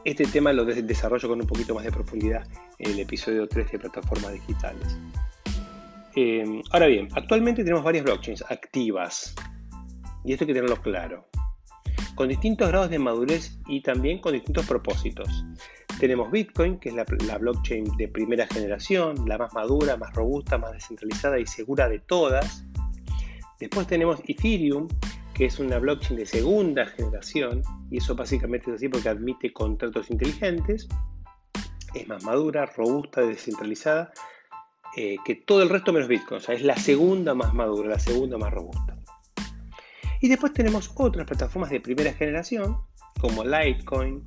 Este 0.04 0.24
tema 0.24 0.52
lo 0.52 0.64
desarrollo 0.64 1.28
con 1.28 1.40
un 1.40 1.46
poquito 1.46 1.74
más 1.74 1.84
de 1.84 1.90
profundidad 1.90 2.46
en 2.78 2.92
el 2.92 3.00
episodio 3.00 3.48
3 3.48 3.72
de 3.72 3.78
plataformas 3.78 4.32
digitales. 4.34 4.96
Em, 6.14 6.62
ahora 6.70 6.86
bien, 6.86 7.08
actualmente 7.14 7.64
tenemos 7.64 7.82
varias 7.82 8.04
blockchains 8.04 8.42
activas 8.48 9.34
y 10.24 10.32
esto 10.32 10.44
hay 10.44 10.46
que 10.46 10.54
tenerlo 10.54 10.80
claro, 10.80 11.26
con 12.14 12.28
distintos 12.28 12.68
grados 12.68 12.90
de 12.90 12.98
madurez 12.98 13.58
y 13.66 13.82
también 13.82 14.20
con 14.20 14.32
distintos 14.32 14.64
propósitos. 14.66 15.28
Tenemos 15.98 16.30
Bitcoin, 16.30 16.78
que 16.78 16.90
es 16.90 16.94
la, 16.94 17.38
blockchain 17.38 17.96
de 17.96 18.08
primera 18.08 18.46
generación, 18.46 19.26
la 19.26 19.38
más 19.38 19.54
madura, 19.54 19.96
más 19.96 20.12
robusta, 20.14 20.58
más 20.58 20.72
descentralizada 20.72 21.38
y 21.38 21.46
segura 21.46 21.88
de 21.88 22.00
todas. 22.00 22.64
Después 23.58 23.86
tenemos 23.86 24.20
Ethereum, 24.28 24.88
que 25.32 25.46
es 25.46 25.58
una 25.58 25.78
blockchain 25.78 26.18
de 26.18 26.26
segunda 26.26 26.84
generación, 26.86 27.62
y 27.90 27.98
eso 27.98 28.14
básicamente 28.14 28.70
es 28.70 28.76
así 28.76 28.88
porque 28.88 29.08
admite 29.08 29.52
contratos 29.54 30.10
inteligentes, 30.10 30.86
es 31.94 32.06
más 32.08 32.22
madura, 32.24 32.66
robusta, 32.66 33.22
descentralizada, 33.22 34.12
eh, 34.98 35.16
que 35.24 35.34
todo 35.34 35.62
el 35.62 35.70
resto 35.70 35.94
menos 35.94 36.08
Bitcoin, 36.08 36.38
o 36.38 36.42
sea, 36.42 36.54
es 36.54 36.62
la 36.62 36.76
segunda 36.76 37.34
más 37.34 37.54
madura, 37.54 37.88
la 37.88 37.98
segunda 37.98 38.36
más 38.36 38.52
robusta. 38.52 38.98
Y 40.20 40.28
después 40.28 40.52
tenemos 40.52 40.90
otras 40.94 41.26
plataformas 41.26 41.70
de 41.70 41.80
primera 41.80 42.12
generación, 42.12 42.78
como 43.18 43.44
Litecoin, 43.44 44.24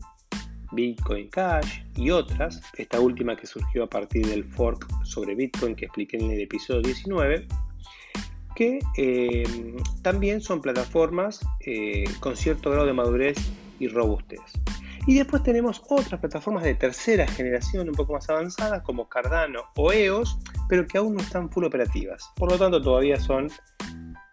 Bitcoin 0.71 1.29
Cash 1.29 1.81
y 1.95 2.11
otras, 2.11 2.61
esta 2.77 2.99
última 2.99 3.35
que 3.35 3.47
surgió 3.47 3.83
a 3.83 3.87
partir 3.87 4.25
del 4.27 4.43
fork 4.43 4.87
sobre 5.03 5.35
Bitcoin 5.35 5.75
que 5.75 5.85
expliqué 5.85 6.17
en 6.17 6.31
el 6.31 6.41
episodio 6.41 6.81
19, 6.81 7.47
que 8.55 8.79
eh, 8.97 9.75
también 10.01 10.41
son 10.41 10.61
plataformas 10.61 11.39
eh, 11.61 12.03
con 12.19 12.35
cierto 12.35 12.71
grado 12.71 12.85
de 12.85 12.93
madurez 12.93 13.37
y 13.79 13.87
robustez. 13.87 14.41
Y 15.07 15.15
después 15.15 15.41
tenemos 15.43 15.81
otras 15.89 16.19
plataformas 16.19 16.63
de 16.63 16.75
tercera 16.75 17.25
generación 17.27 17.89
un 17.89 17.95
poco 17.95 18.13
más 18.13 18.29
avanzadas 18.29 18.83
como 18.83 19.07
Cardano 19.07 19.63
o 19.75 19.91
EOS, 19.91 20.37
pero 20.67 20.85
que 20.85 20.97
aún 20.97 21.15
no 21.15 21.21
están 21.21 21.49
full 21.49 21.63
operativas. 21.63 22.29
Por 22.35 22.51
lo 22.51 22.57
tanto, 22.57 22.81
todavía 22.81 23.19
son 23.19 23.49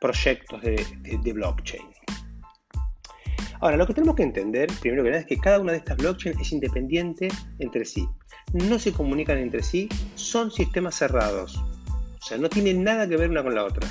proyectos 0.01 0.61
de, 0.61 1.33
blockchain. 1.33 1.87
Ahora, 3.61 3.77
lo 3.77 3.87
que 3.87 3.95
tenemos 3.95 4.17
que 4.17 4.23
entender, 4.23 4.71
primero 4.81 5.03
que 5.03 5.11
nada, 5.11 5.21
es 5.21 5.27
que 5.27 5.39
cada 5.39 5.61
una 5.61 5.73
de 5.73 5.79
estas 5.79 5.97
blockchains 5.97 6.41
es 6.41 6.53
independiente 6.53 7.29
entre 7.59 7.85
sí. 7.85 8.09
No 8.53 8.79
se 8.79 8.93
comunican 8.93 9.39
entre 9.39 9.63
sí, 9.63 9.89
son 10.15 10.51
sistemas 10.51 10.95
cerrados. 10.95 11.57
O 12.21 12.25
sea, 12.25 12.39
no 12.39 12.49
tienen 12.49 12.83
nada 12.85 13.09
que 13.09 13.17
ver 13.17 13.31
una 13.31 13.43
con 13.43 13.55
la 13.55 13.65
otra. 13.65 13.89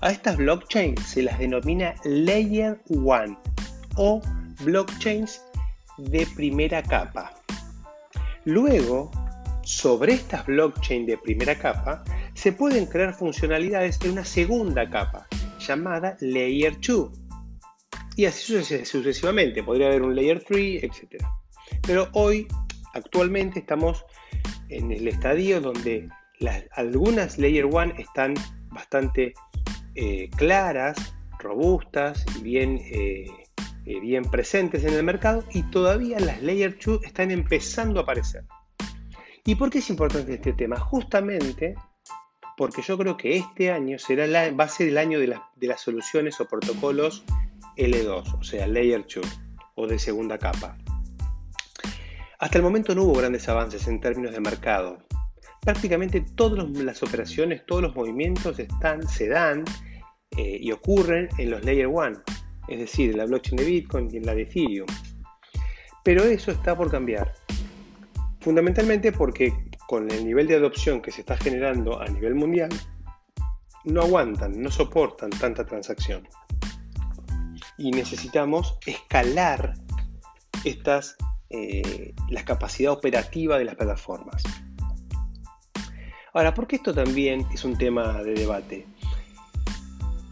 A 0.00 0.10
estas 0.10 0.38
blockchains 0.38 1.00
se 1.02 1.22
las 1.22 1.38
denomina 1.38 1.94
Layer 2.04 2.80
1 2.88 3.38
o 3.96 4.22
blockchains 4.64 5.42
de 5.98 6.26
primera 6.34 6.82
capa. 6.82 7.34
Luego, 8.44 9.10
sobre 9.62 10.14
estas 10.14 10.46
blockchains 10.46 11.06
de 11.06 11.18
primera 11.18 11.54
capa, 11.54 12.02
se 12.32 12.52
pueden 12.52 12.86
crear 12.86 13.14
funcionalidades 13.14 13.98
de 13.98 14.10
una 14.10 14.24
segunda 14.24 14.88
capa, 14.88 15.26
llamada 15.58 16.16
Layer 16.20 16.80
2. 16.80 17.19
Y 18.16 18.24
así 18.24 18.62
sucesivamente, 18.84 19.62
podría 19.62 19.86
haber 19.86 20.02
un 20.02 20.14
Layer 20.14 20.42
3, 20.42 20.84
etc. 20.84 21.24
Pero 21.86 22.08
hoy, 22.12 22.46
actualmente, 22.92 23.60
estamos 23.60 24.04
en 24.68 24.92
el 24.92 25.08
estadio 25.08 25.60
donde 25.60 26.08
algunas 26.72 27.38
Layer 27.38 27.66
1 27.66 27.94
están 27.98 28.34
bastante 28.70 29.34
eh, 29.94 30.30
claras, 30.36 31.14
robustas 31.38 32.24
y 32.38 32.42
bien, 32.42 32.78
eh, 32.84 33.26
eh, 33.86 34.00
bien 34.00 34.24
presentes 34.24 34.84
en 34.84 34.94
el 34.94 35.02
mercado 35.02 35.44
y 35.52 35.62
todavía 35.64 36.20
las 36.20 36.42
Layer 36.42 36.78
2 36.78 37.04
están 37.04 37.30
empezando 37.30 38.00
a 38.00 38.02
aparecer. 38.04 38.44
¿Y 39.44 39.54
por 39.54 39.70
qué 39.70 39.78
es 39.78 39.90
importante 39.90 40.34
este 40.34 40.52
tema? 40.52 40.78
Justamente 40.78 41.74
porque 42.56 42.82
yo 42.82 42.98
creo 42.98 43.16
que 43.16 43.36
este 43.36 43.72
año 43.72 43.98
será 43.98 44.26
la, 44.26 44.50
va 44.52 44.64
a 44.64 44.68
ser 44.68 44.88
el 44.88 44.98
año 44.98 45.18
de, 45.18 45.34
de 45.56 45.66
las 45.66 45.80
soluciones 45.80 46.40
o 46.40 46.46
protocolos 46.46 47.24
L2, 47.76 48.38
o 48.38 48.42
sea, 48.42 48.66
Layer 48.66 49.04
2 49.06 49.26
o 49.76 49.86
de 49.86 49.98
segunda 49.98 50.38
capa. 50.38 50.76
Hasta 52.38 52.58
el 52.58 52.64
momento 52.64 52.94
no 52.94 53.04
hubo 53.04 53.14
grandes 53.14 53.48
avances 53.48 53.86
en 53.86 54.00
términos 54.00 54.32
de 54.32 54.40
mercado, 54.40 54.98
prácticamente 55.60 56.24
todas 56.34 56.68
las 56.70 57.02
operaciones, 57.02 57.64
todos 57.66 57.82
los 57.82 57.94
movimientos 57.94 58.58
están, 58.58 59.06
se 59.06 59.28
dan 59.28 59.64
eh, 60.36 60.58
y 60.60 60.72
ocurren 60.72 61.28
en 61.38 61.50
los 61.50 61.64
Layer 61.64 61.86
1, 61.86 62.22
es 62.68 62.78
decir, 62.78 63.10
en 63.10 63.18
la 63.18 63.26
blockchain 63.26 63.56
de 63.56 63.64
Bitcoin 63.64 64.08
y 64.12 64.16
en 64.16 64.26
la 64.26 64.34
de 64.34 64.42
Ethereum. 64.42 64.86
Pero 66.02 66.24
eso 66.24 66.50
está 66.50 66.76
por 66.76 66.90
cambiar. 66.90 67.34
Fundamentalmente 68.40 69.12
porque 69.12 69.52
con 69.86 70.10
el 70.10 70.24
nivel 70.24 70.46
de 70.46 70.56
adopción 70.56 71.02
que 71.02 71.10
se 71.10 71.20
está 71.20 71.36
generando 71.36 72.00
a 72.00 72.06
nivel 72.06 72.34
mundial, 72.34 72.70
no 73.84 74.02
aguantan, 74.02 74.60
no 74.62 74.70
soportan 74.70 75.30
tanta 75.30 75.66
transacción. 75.66 76.26
Y 77.80 77.90
necesitamos 77.92 78.78
escalar 78.86 79.74
estas, 80.64 81.16
eh, 81.48 82.14
la 82.28 82.44
capacidad 82.44 82.92
operativa 82.92 83.58
de 83.58 83.64
las 83.64 83.74
plataformas. 83.74 84.44
Ahora, 86.34 86.54
¿por 86.54 86.66
qué 86.66 86.76
esto 86.76 86.94
también 86.94 87.46
es 87.52 87.64
un 87.64 87.76
tema 87.78 88.22
de 88.22 88.34
debate? 88.34 88.86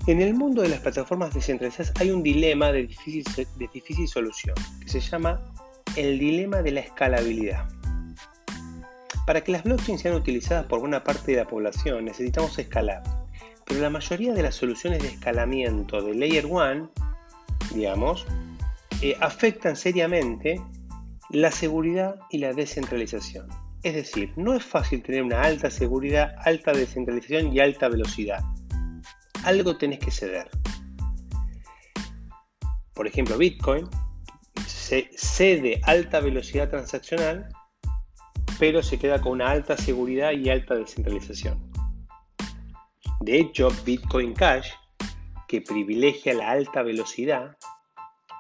En 0.07 0.21
el 0.21 0.35
mundo 0.35 0.63
de 0.63 0.69
las 0.69 0.81
plataformas 0.81 1.35
descentralizadas 1.35 1.93
hay 1.99 2.11
un 2.11 2.23
dilema 2.23 2.71
de 2.71 2.87
difícil, 2.87 3.25
de 3.57 3.69
difícil 3.73 4.07
solución 4.07 4.55
que 4.81 4.89
se 4.89 5.01
llama 5.01 5.43
el 5.97 6.19
dilema 6.19 6.63
de 6.63 6.73
la 6.73 6.81
escalabilidad. 6.81 7.69
Para 9.27 9.43
que 9.43 9.53
las 9.53 9.65
blockchains 9.65 10.03
sean 10.03 10.15
utilizadas 10.15 10.67
por 10.67 10.81
buena 10.81 11.03
parte 11.03 11.33
de 11.33 11.39
la 11.39 11.47
población 11.47 12.05
necesitamos 12.05 12.59
escalar, 12.59 13.03
pero 13.67 13.81
la 13.81 13.91
mayoría 13.91 14.33
de 14.33 14.43
las 14.43 14.55
soluciones 14.55 15.03
de 15.03 15.09
escalamiento 15.09 16.01
de 16.01 16.15
Layer 16.15 16.47
1, 16.47 16.91
digamos, 17.75 18.27
eh, 19.03 19.17
afectan 19.21 19.77
seriamente 19.77 20.61
la 21.31 21.51
seguridad 21.51 22.17
y 22.31 22.39
la 22.39 22.53
descentralización. 22.53 23.49
Es 23.83 23.95
decir, 23.95 24.33
no 24.37 24.55
es 24.55 24.65
fácil 24.65 25.03
tener 25.03 25.23
una 25.23 25.43
alta 25.43 25.71
seguridad, 25.71 26.35
alta 26.45 26.73
descentralización 26.73 27.53
y 27.53 27.61
alta 27.61 27.89
velocidad. 27.89 28.41
Algo 29.45 29.77
tenés 29.77 30.01
que 30.01 30.11
ceder. 30.11 30.49
Por 32.95 33.07
ejemplo, 33.07 33.39
Bitcoin 33.39 33.89
cede 34.67 35.81
alta 35.85 36.21
velocidad 36.21 36.69
transaccional 36.69 37.49
pero 38.59 38.83
se 38.83 38.99
queda 38.99 39.21
con 39.21 39.33
una 39.33 39.51
alta 39.51 39.77
seguridad 39.77 40.33
y 40.33 40.51
alta 40.51 40.75
descentralización. 40.75 41.71
De 43.21 43.39
hecho, 43.39 43.69
Bitcoin 43.85 44.35
Cash, 44.35 44.71
que 45.49 45.63
privilegia 45.63 46.35
la 46.35 46.51
alta 46.51 46.83
velocidad, 46.83 47.57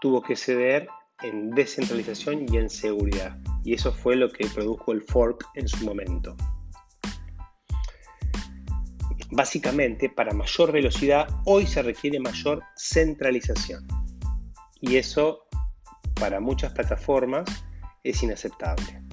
tuvo 0.00 0.22
que 0.22 0.36
ceder 0.36 0.88
en 1.22 1.50
descentralización 1.50 2.46
y 2.52 2.58
en 2.58 2.70
seguridad. 2.70 3.36
Y 3.64 3.74
eso 3.74 3.92
fue 3.92 4.14
lo 4.14 4.30
que 4.30 4.46
produjo 4.46 4.92
el 4.92 5.02
fork 5.02 5.44
en 5.54 5.66
su 5.66 5.84
momento. 5.84 6.36
Básicamente, 9.30 10.08
para 10.08 10.32
mayor 10.32 10.70
velocidad, 10.70 11.28
hoy 11.44 11.66
se 11.66 11.82
requiere 11.82 12.20
mayor 12.20 12.62
centralización. 12.76 13.86
Y 14.80 14.96
eso, 14.96 15.48
para 16.14 16.40
muchas 16.40 16.72
plataformas, 16.72 17.48
es 18.04 18.22
inaceptable. 18.22 19.07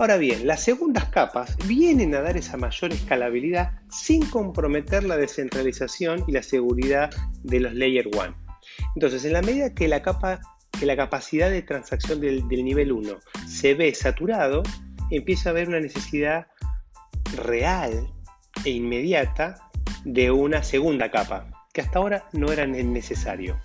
Ahora 0.00 0.16
bien, 0.16 0.46
las 0.46 0.62
segundas 0.62 1.10
capas 1.10 1.58
vienen 1.66 2.14
a 2.14 2.22
dar 2.22 2.34
esa 2.38 2.56
mayor 2.56 2.90
escalabilidad 2.90 3.72
sin 3.90 4.24
comprometer 4.24 5.04
la 5.04 5.18
descentralización 5.18 6.24
y 6.26 6.32
la 6.32 6.42
seguridad 6.42 7.10
de 7.42 7.60
los 7.60 7.74
Layer 7.74 8.08
1. 8.10 8.34
Entonces, 8.94 9.26
en 9.26 9.34
la 9.34 9.42
medida 9.42 9.74
que 9.74 9.88
la, 9.88 10.00
capa, 10.00 10.40
que 10.78 10.86
la 10.86 10.96
capacidad 10.96 11.50
de 11.50 11.60
transacción 11.60 12.18
del, 12.18 12.48
del 12.48 12.64
nivel 12.64 12.92
1 12.92 13.18
se 13.46 13.74
ve 13.74 13.94
saturado, 13.94 14.62
empieza 15.10 15.50
a 15.50 15.52
haber 15.52 15.68
una 15.68 15.80
necesidad 15.80 16.46
real 17.36 18.10
e 18.64 18.70
inmediata 18.70 19.70
de 20.06 20.30
una 20.30 20.62
segunda 20.62 21.10
capa, 21.10 21.66
que 21.74 21.82
hasta 21.82 21.98
ahora 21.98 22.26
no 22.32 22.50
era 22.50 22.66
necesario. 22.66 23.60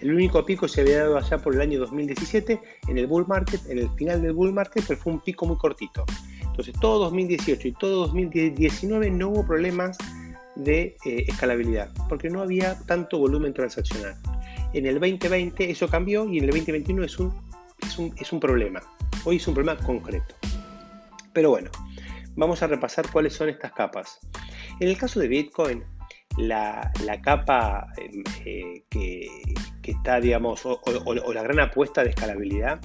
El 0.00 0.14
único 0.14 0.44
pico 0.44 0.68
se 0.68 0.82
había 0.82 1.00
dado 1.00 1.16
allá 1.16 1.38
por 1.38 1.54
el 1.54 1.60
año 1.60 1.80
2017 1.80 2.60
en 2.88 2.98
el 2.98 3.06
bull 3.06 3.26
market, 3.26 3.60
en 3.68 3.78
el 3.78 3.90
final 3.90 4.22
del 4.22 4.32
bull 4.32 4.52
market, 4.52 4.84
pero 4.86 5.00
fue 5.00 5.12
un 5.12 5.20
pico 5.20 5.46
muy 5.46 5.56
cortito. 5.56 6.04
Entonces 6.40 6.74
todo 6.80 6.98
2018 7.04 7.68
y 7.68 7.72
todo 7.72 8.06
2019 8.06 9.10
no 9.10 9.28
hubo 9.28 9.46
problemas 9.46 9.98
de 10.54 10.96
eh, 11.04 11.24
escalabilidad, 11.28 11.90
porque 12.08 12.30
no 12.30 12.42
había 12.42 12.78
tanto 12.80 13.18
volumen 13.18 13.54
transaccional. 13.54 14.16
En 14.72 14.86
el 14.86 15.00
2020 15.00 15.70
eso 15.70 15.88
cambió 15.88 16.28
y 16.28 16.38
en 16.38 16.44
el 16.44 16.50
2021 16.50 17.04
es 17.04 17.18
un, 17.18 17.32
es 17.82 17.98
un, 17.98 18.14
es 18.18 18.32
un 18.32 18.40
problema. 18.40 18.80
Hoy 19.24 19.36
es 19.36 19.48
un 19.48 19.54
problema 19.54 19.80
concreto. 19.82 20.34
Pero 21.32 21.50
bueno, 21.50 21.70
vamos 22.36 22.62
a 22.62 22.66
repasar 22.66 23.10
cuáles 23.10 23.34
son 23.34 23.48
estas 23.48 23.72
capas. 23.72 24.18
En 24.80 24.88
el 24.88 24.98
caso 24.98 25.20
de 25.20 25.28
Bitcoin, 25.28 25.84
la, 26.36 26.92
capa 27.22 27.86
em, 27.96 28.22
eh, 28.44 28.82
que, 28.90 29.28
está, 29.90 30.20
digamos, 30.20 30.64
o, 30.64 30.80
la 31.32 31.42
gran 31.42 31.60
apuesta 31.60 32.02
de 32.02 32.10
escalabilidad 32.10 32.80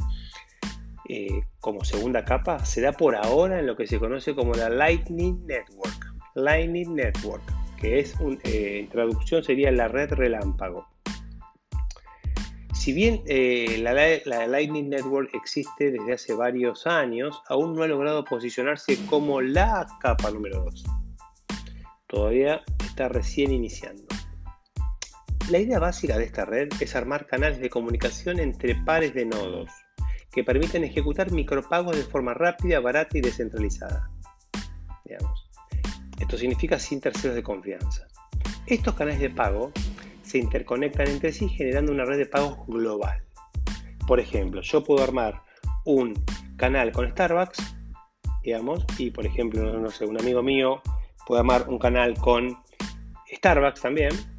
eh, 1.09 1.43
como 1.59 1.83
segunda 1.83 2.23
capa 2.23 2.63
se 2.65 2.81
da 2.81 2.93
por 2.93 3.15
ahora 3.15 3.59
en 3.59 3.67
lo 3.67 3.75
que 3.75 3.87
se 3.87 3.99
conoce 3.99 4.35
como 4.35 4.53
la 4.53 4.69
Lightning 4.69 5.45
Network. 5.45 6.13
Lightning 6.35 6.95
Network, 6.95 7.43
que 7.79 7.99
es, 7.99 8.15
eh, 8.43 8.79
en 8.79 8.89
traducción 8.89 9.43
sería 9.43 9.71
la 9.71 9.87
red 9.87 10.11
relámpago. 10.13 10.87
Si 12.73 12.91
bien 12.91 13.23
la, 13.81 13.93
la, 13.93 14.47
Lightning 14.47 14.89
Network 14.89 15.33
existe 15.33 15.91
desde 15.91 16.13
hace 16.13 16.33
varios 16.33 16.85
años, 16.85 17.41
aún 17.47 17.75
no 17.75 17.83
ha 17.83 17.87
logrado 17.87 18.25
posicionarse 18.25 18.97
como 19.05 19.39
la 19.39 19.87
capa 20.01 20.31
número 20.31 20.65
2. 20.65 20.83
Todavía 22.07 22.61
está 22.79 23.07
recién 23.07 23.51
iniciando. 23.51 24.03
La 25.49 25.59
idea 25.59 25.77
básica 25.77 26.17
de 26.17 26.23
esta 26.23 26.45
red 26.45 26.69
es 26.79 26.95
armar 26.95 27.27
canales 27.27 27.59
de 27.59 27.69
comunicación 27.69 28.39
entre 28.39 28.75
pares 28.75 29.13
de 29.13 29.25
nodos 29.25 29.69
que 30.31 30.43
permiten 30.43 30.83
ejecutar 30.83 31.31
micropagos 31.31 31.95
de 31.95 32.03
forma 32.03 32.33
rápida, 32.33 32.79
barata 32.79 33.17
y 33.17 33.21
descentralizada. 33.21 34.09
Esto 36.19 36.37
significa 36.37 36.79
sin 36.79 37.01
terceros 37.01 37.35
de 37.35 37.43
confianza. 37.43 38.07
Estos 38.65 38.95
canales 38.95 39.19
de 39.19 39.29
pago 39.29 39.71
se 40.23 40.37
interconectan 40.37 41.07
entre 41.07 41.33
sí 41.33 41.49
generando 41.49 41.91
una 41.91 42.05
red 42.05 42.17
de 42.17 42.25
pagos 42.25 42.65
global. 42.65 43.23
Por 44.07 44.19
ejemplo, 44.19 44.61
yo 44.61 44.83
puedo 44.83 45.03
armar 45.03 45.43
un 45.85 46.13
canal 46.55 46.91
con 46.93 47.09
Starbucks, 47.11 47.75
digamos, 48.41 48.85
y 48.97 49.11
por 49.11 49.25
ejemplo, 49.25 49.77
no 49.77 49.91
sé, 49.91 50.05
un 50.05 50.19
amigo 50.19 50.41
mío 50.41 50.81
puede 51.27 51.41
armar 51.41 51.67
un 51.67 51.77
canal 51.77 52.15
con 52.15 52.57
Starbucks 53.29 53.81
también. 53.81 54.32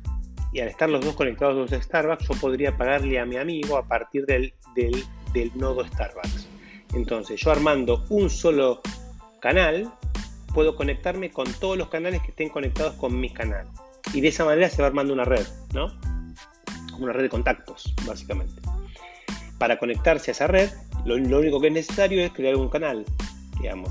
Y 0.55 0.61
al 0.61 0.69
estar 0.69 0.89
los 0.89 1.05
dos 1.05 1.17
conectados 1.17 1.57
los 1.57 1.83
Starbucks, 1.83 2.29
yo 2.29 2.35
podría 2.41 2.77
pagarle 2.77 3.19
a 3.19 3.27
mi 3.27 3.37
amigo 3.37 3.77
a 3.77 3.89
partir 3.89 4.25
del, 4.25 4.55
nodo 5.57 5.85
Starbucks. 5.85 6.47
Entonces, 6.95 7.41
yo 7.41 7.51
armando 7.51 8.05
un 8.09 8.31
solo 8.31 8.81
canal, 9.41 9.93
puedo 10.55 10.77
conectarme 10.77 11.31
con 11.31 11.53
todos 11.55 11.77
los 11.77 11.89
canales 11.89 12.23
que 12.23 12.29
estén 12.29 12.51
conectados 12.51 12.95
con 12.95 13.19
mi 13.19 13.31
canal. 13.31 13.67
Y 14.13 14.21
de 14.21 14.29
esa 14.29 14.45
manera 14.45 14.71
se 14.71 14.81
va 14.81 14.87
armando 14.87 15.13
una 15.13 15.25
red, 15.25 15.45
¿no? 15.73 15.89
Una 17.01 17.13
red 17.13 17.25
de 17.25 17.31
contactos, 17.31 17.93
básicamente. 18.07 18.63
Para 19.59 19.77
conectarse 19.81 20.31
a 20.31 20.33
esa 20.33 20.47
red, 20.47 20.71
lo, 21.05 21.17
lo 21.19 21.41
único 21.41 21.61
que 21.61 21.67
es 21.67 21.73
necesario 21.73 22.25
es 22.25 22.33
crear 22.33 22.55
un 22.55 22.69
canal, 22.69 23.05
digamos. 23.61 23.91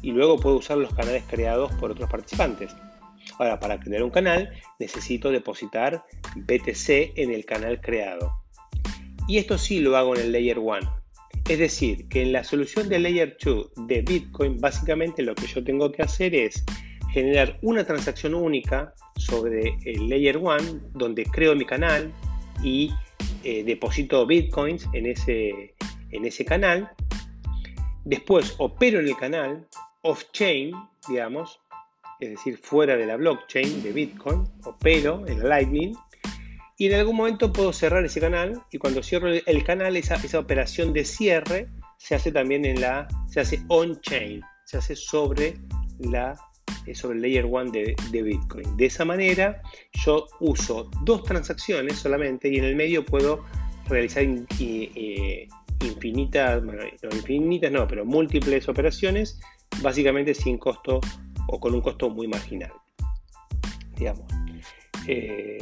Y 0.00 0.12
luego 0.12 0.38
puedo 0.38 0.56
usar 0.56 0.78
los 0.78 0.94
canales 0.94 1.24
creados 1.28 1.70
por 1.72 1.90
otros 1.90 2.08
participantes. 2.08 2.74
Ahora, 3.38 3.60
para 3.60 3.78
crear 3.78 4.02
un 4.02 4.10
canal 4.10 4.50
necesito 4.78 5.30
depositar 5.30 6.04
BTC 6.36 7.16
en 7.16 7.32
el 7.32 7.44
canal 7.44 7.80
creado. 7.80 8.32
Y 9.28 9.38
esto 9.38 9.58
sí 9.58 9.80
lo 9.80 9.96
hago 9.96 10.14
en 10.14 10.22
el 10.22 10.32
Layer 10.32 10.58
1. 10.58 10.80
Es 11.48 11.58
decir, 11.58 12.08
que 12.08 12.22
en 12.22 12.32
la 12.32 12.44
solución 12.44 12.88
de 12.88 12.98
Layer 12.98 13.36
2 13.42 13.72
de 13.86 14.02
Bitcoin, 14.02 14.60
básicamente 14.60 15.22
lo 15.22 15.34
que 15.34 15.46
yo 15.46 15.62
tengo 15.62 15.92
que 15.92 16.02
hacer 16.02 16.34
es 16.34 16.64
generar 17.12 17.58
una 17.62 17.84
transacción 17.84 18.34
única 18.34 18.92
sobre 19.16 19.76
el 19.84 20.08
Layer 20.08 20.38
1, 20.38 20.90
donde 20.94 21.24
creo 21.24 21.54
mi 21.54 21.64
canal 21.64 22.12
y 22.62 22.92
eh, 23.44 23.62
deposito 23.64 24.26
Bitcoins 24.26 24.88
en 24.92 25.06
ese, 25.06 25.74
en 26.10 26.24
ese 26.24 26.44
canal. 26.44 26.90
Después 28.04 28.54
opero 28.58 29.00
en 29.00 29.06
el 29.06 29.16
canal, 29.16 29.66
off-chain, 30.02 30.72
digamos, 31.08 31.60
es 32.20 32.30
decir, 32.30 32.58
fuera 32.58 32.96
de 32.96 33.06
la 33.06 33.16
blockchain 33.16 33.82
de 33.82 33.92
Bitcoin, 33.92 34.44
opero 34.64 35.26
en 35.26 35.48
Lightning, 35.48 35.94
y 36.78 36.86
en 36.86 36.94
algún 36.94 37.16
momento 37.16 37.52
puedo 37.52 37.72
cerrar 37.72 38.04
ese 38.04 38.20
canal, 38.20 38.62
y 38.70 38.78
cuando 38.78 39.02
cierro 39.02 39.28
el 39.28 39.64
canal, 39.64 39.96
esa, 39.96 40.16
esa 40.16 40.38
operación 40.38 40.92
de 40.92 41.04
cierre 41.04 41.68
se 41.98 42.14
hace 42.14 42.32
también 42.32 42.64
en 42.64 42.80
la, 42.80 43.08
se 43.28 43.40
hace 43.40 43.62
on-chain, 43.68 44.42
se 44.64 44.78
hace 44.78 44.94
sobre 44.94 45.56
la 45.98 46.36
eh, 46.86 46.94
sobre 46.94 47.16
el 47.16 47.22
layer 47.22 47.44
1 47.44 47.72
de, 47.72 48.22
Bitcoin. 48.22 48.76
De 48.76 48.86
esa 48.86 49.04
manera 49.04 49.60
yo 50.04 50.26
uso 50.40 50.88
dos 51.02 51.24
transacciones 51.24 51.96
solamente 51.96 52.48
y 52.48 52.58
en 52.58 52.64
el 52.64 52.76
medio 52.76 53.04
puedo 53.04 53.44
realizar 53.88 54.22
infinitas, 55.82 56.62
no 56.62 56.72
infinitas 57.12 57.72
no, 57.72 57.88
pero 57.88 58.04
múltiples 58.04 58.68
operaciones, 58.68 59.40
básicamente 59.82 60.32
sin 60.34 60.58
costo 60.58 61.00
o 61.48 61.60
con 61.60 61.74
un 61.74 61.80
costo 61.80 62.10
muy 62.10 62.28
marginal. 62.28 62.72
Digamos. 63.96 64.26
Eh, 65.06 65.58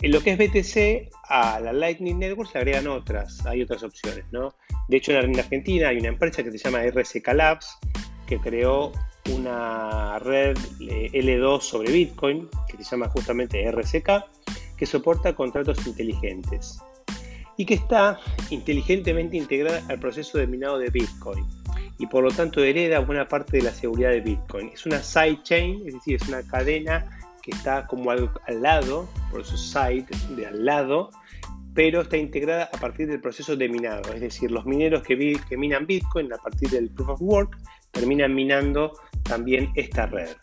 en 0.00 0.12
lo 0.12 0.20
que 0.20 0.32
es 0.32 0.38
BTC, 0.38 1.10
a 1.28 1.60
la 1.60 1.72
Lightning 1.72 2.18
Network 2.18 2.50
se 2.50 2.58
agregan 2.58 2.86
otras, 2.88 3.44
hay 3.46 3.62
otras 3.62 3.82
opciones, 3.82 4.24
¿no? 4.32 4.54
De 4.88 4.98
hecho, 4.98 5.12
en 5.12 5.38
Argentina 5.38 5.88
hay 5.88 5.98
una 5.98 6.08
empresa 6.08 6.42
que 6.42 6.50
se 6.50 6.58
llama 6.58 6.82
RSK 6.82 7.26
Labs, 7.32 7.78
que 8.26 8.38
creó 8.38 8.92
una 9.32 10.18
red 10.18 10.56
eh, 10.80 11.10
L2 11.12 11.60
sobre 11.60 11.92
Bitcoin, 11.92 12.48
que 12.68 12.76
se 12.76 12.90
llama 12.90 13.08
justamente 13.08 13.70
RSK, 13.70 14.24
que 14.76 14.86
soporta 14.86 15.34
contratos 15.34 15.86
inteligentes 15.86 16.78
y 17.56 17.64
que 17.64 17.74
está 17.74 18.18
inteligentemente 18.50 19.36
integrada 19.36 19.82
al 19.88 19.98
proceso 20.00 20.38
de 20.38 20.46
minado 20.46 20.78
de 20.78 20.90
Bitcoin 20.90 21.46
y 21.98 22.06
por 22.06 22.24
lo 22.24 22.30
tanto 22.30 22.62
hereda 22.62 22.98
buena 23.00 23.28
parte 23.28 23.58
de 23.58 23.62
la 23.62 23.72
seguridad 23.72 24.10
de 24.10 24.20
Bitcoin. 24.20 24.70
Es 24.70 24.86
una 24.86 25.02
sidechain, 25.02 25.86
es 25.86 25.94
decir, 25.94 26.16
es 26.16 26.28
una 26.28 26.42
cadena 26.42 27.06
que 27.42 27.50
está 27.50 27.86
como 27.86 28.10
al, 28.10 28.30
lado, 28.60 29.08
por 29.30 29.42
eso 29.42 29.56
side, 29.56 30.06
de 30.34 30.46
al 30.46 30.64
lado, 30.64 31.10
pero 31.74 32.02
está 32.02 32.16
integrada 32.16 32.70
a 32.72 32.78
partir 32.78 33.06
del 33.06 33.20
proceso 33.20 33.56
de 33.56 33.68
minado, 33.68 34.12
es 34.14 34.20
decir, 34.20 34.50
los 34.50 34.64
mineros 34.64 35.02
que, 35.02 35.38
que 35.48 35.56
minan 35.56 35.86
Bitcoin 35.86 36.32
a 36.32 36.38
partir 36.38 36.70
del 36.70 36.90
proof 36.90 37.10
of 37.10 37.22
work 37.22 37.58
terminan 37.90 38.34
minando 38.34 38.92
también 39.22 39.70
esta 39.74 40.06
red. 40.06 40.36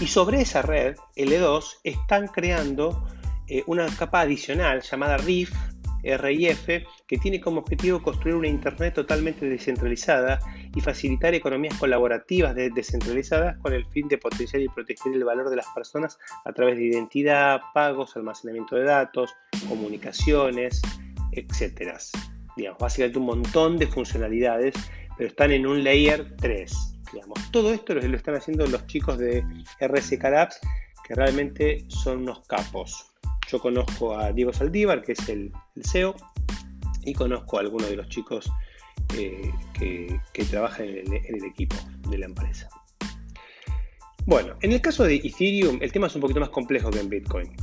Y 0.00 0.06
sobre 0.06 0.40
esa 0.40 0.62
red, 0.62 0.96
L2, 1.16 1.78
están 1.84 2.26
creando 2.28 3.06
eh, 3.46 3.62
una 3.66 3.86
capa 3.86 4.22
adicional 4.22 4.82
llamada 4.82 5.18
RIF, 5.18 5.52
RIF, 6.04 6.84
que 7.06 7.18
tiene 7.18 7.40
como 7.40 7.60
objetivo 7.60 8.02
construir 8.02 8.36
una 8.36 8.48
Internet 8.48 8.94
totalmente 8.94 9.46
descentralizada 9.46 10.38
y 10.74 10.80
facilitar 10.80 11.34
economías 11.34 11.78
colaborativas 11.78 12.54
descentralizadas 12.54 13.58
con 13.58 13.72
el 13.72 13.86
fin 13.86 14.08
de 14.08 14.18
potenciar 14.18 14.62
y 14.62 14.68
proteger 14.68 15.12
el 15.14 15.24
valor 15.24 15.50
de 15.50 15.56
las 15.56 15.66
personas 15.74 16.18
a 16.44 16.52
través 16.52 16.76
de 16.76 16.84
identidad, 16.84 17.60
pagos, 17.72 18.16
almacenamiento 18.16 18.76
de 18.76 18.84
datos, 18.84 19.34
comunicaciones, 19.68 20.82
etc. 21.32 21.98
Digamos, 22.56 22.78
básicamente 22.78 23.18
un 23.18 23.26
montón 23.26 23.78
de 23.78 23.86
funcionalidades, 23.86 24.74
pero 25.16 25.28
están 25.28 25.52
en 25.52 25.66
un 25.66 25.82
layer 25.82 26.36
3. 26.36 26.72
Digamos. 27.12 27.38
Todo 27.52 27.72
esto 27.72 27.94
lo, 27.94 28.00
están 28.00 28.34
haciendo 28.34 28.66
los 28.66 28.86
chicos 28.86 29.18
de 29.18 29.44
RSK 29.80 30.22
Labs, 30.24 30.60
que 31.06 31.14
realmente 31.14 31.84
son 31.88 32.22
unos 32.22 32.46
capos. 32.46 33.13
Yo 33.50 33.58
conozco 33.58 34.16
a 34.18 34.32
Diego 34.32 34.52
Saldívar, 34.52 35.02
que 35.02 35.12
es 35.12 35.28
el, 35.28 35.52
CEO, 35.82 36.14
y 37.04 37.12
conozco 37.14 37.58
a 37.58 37.60
algunos 37.60 37.88
de 37.88 37.96
los 37.96 38.08
chicos 38.08 38.50
eh, 39.16 39.52
que, 39.78 40.44
trabajan 40.44 40.86
en 40.86 41.12
el, 41.12 41.44
equipo 41.44 41.76
de 42.08 42.18
la 42.18 42.26
empresa. 42.26 42.68
Bueno, 44.26 44.54
en 44.62 44.72
el 44.72 44.80
caso 44.80 45.04
de 45.04 45.16
Ethereum, 45.16 45.78
el 45.82 45.92
tema 45.92 46.06
es 46.06 46.14
un 46.14 46.22
poquito 46.22 46.40
más 46.40 46.48
complejo 46.48 46.90
que 46.90 47.00
en 47.00 47.10
Bitcoin. 47.10 47.54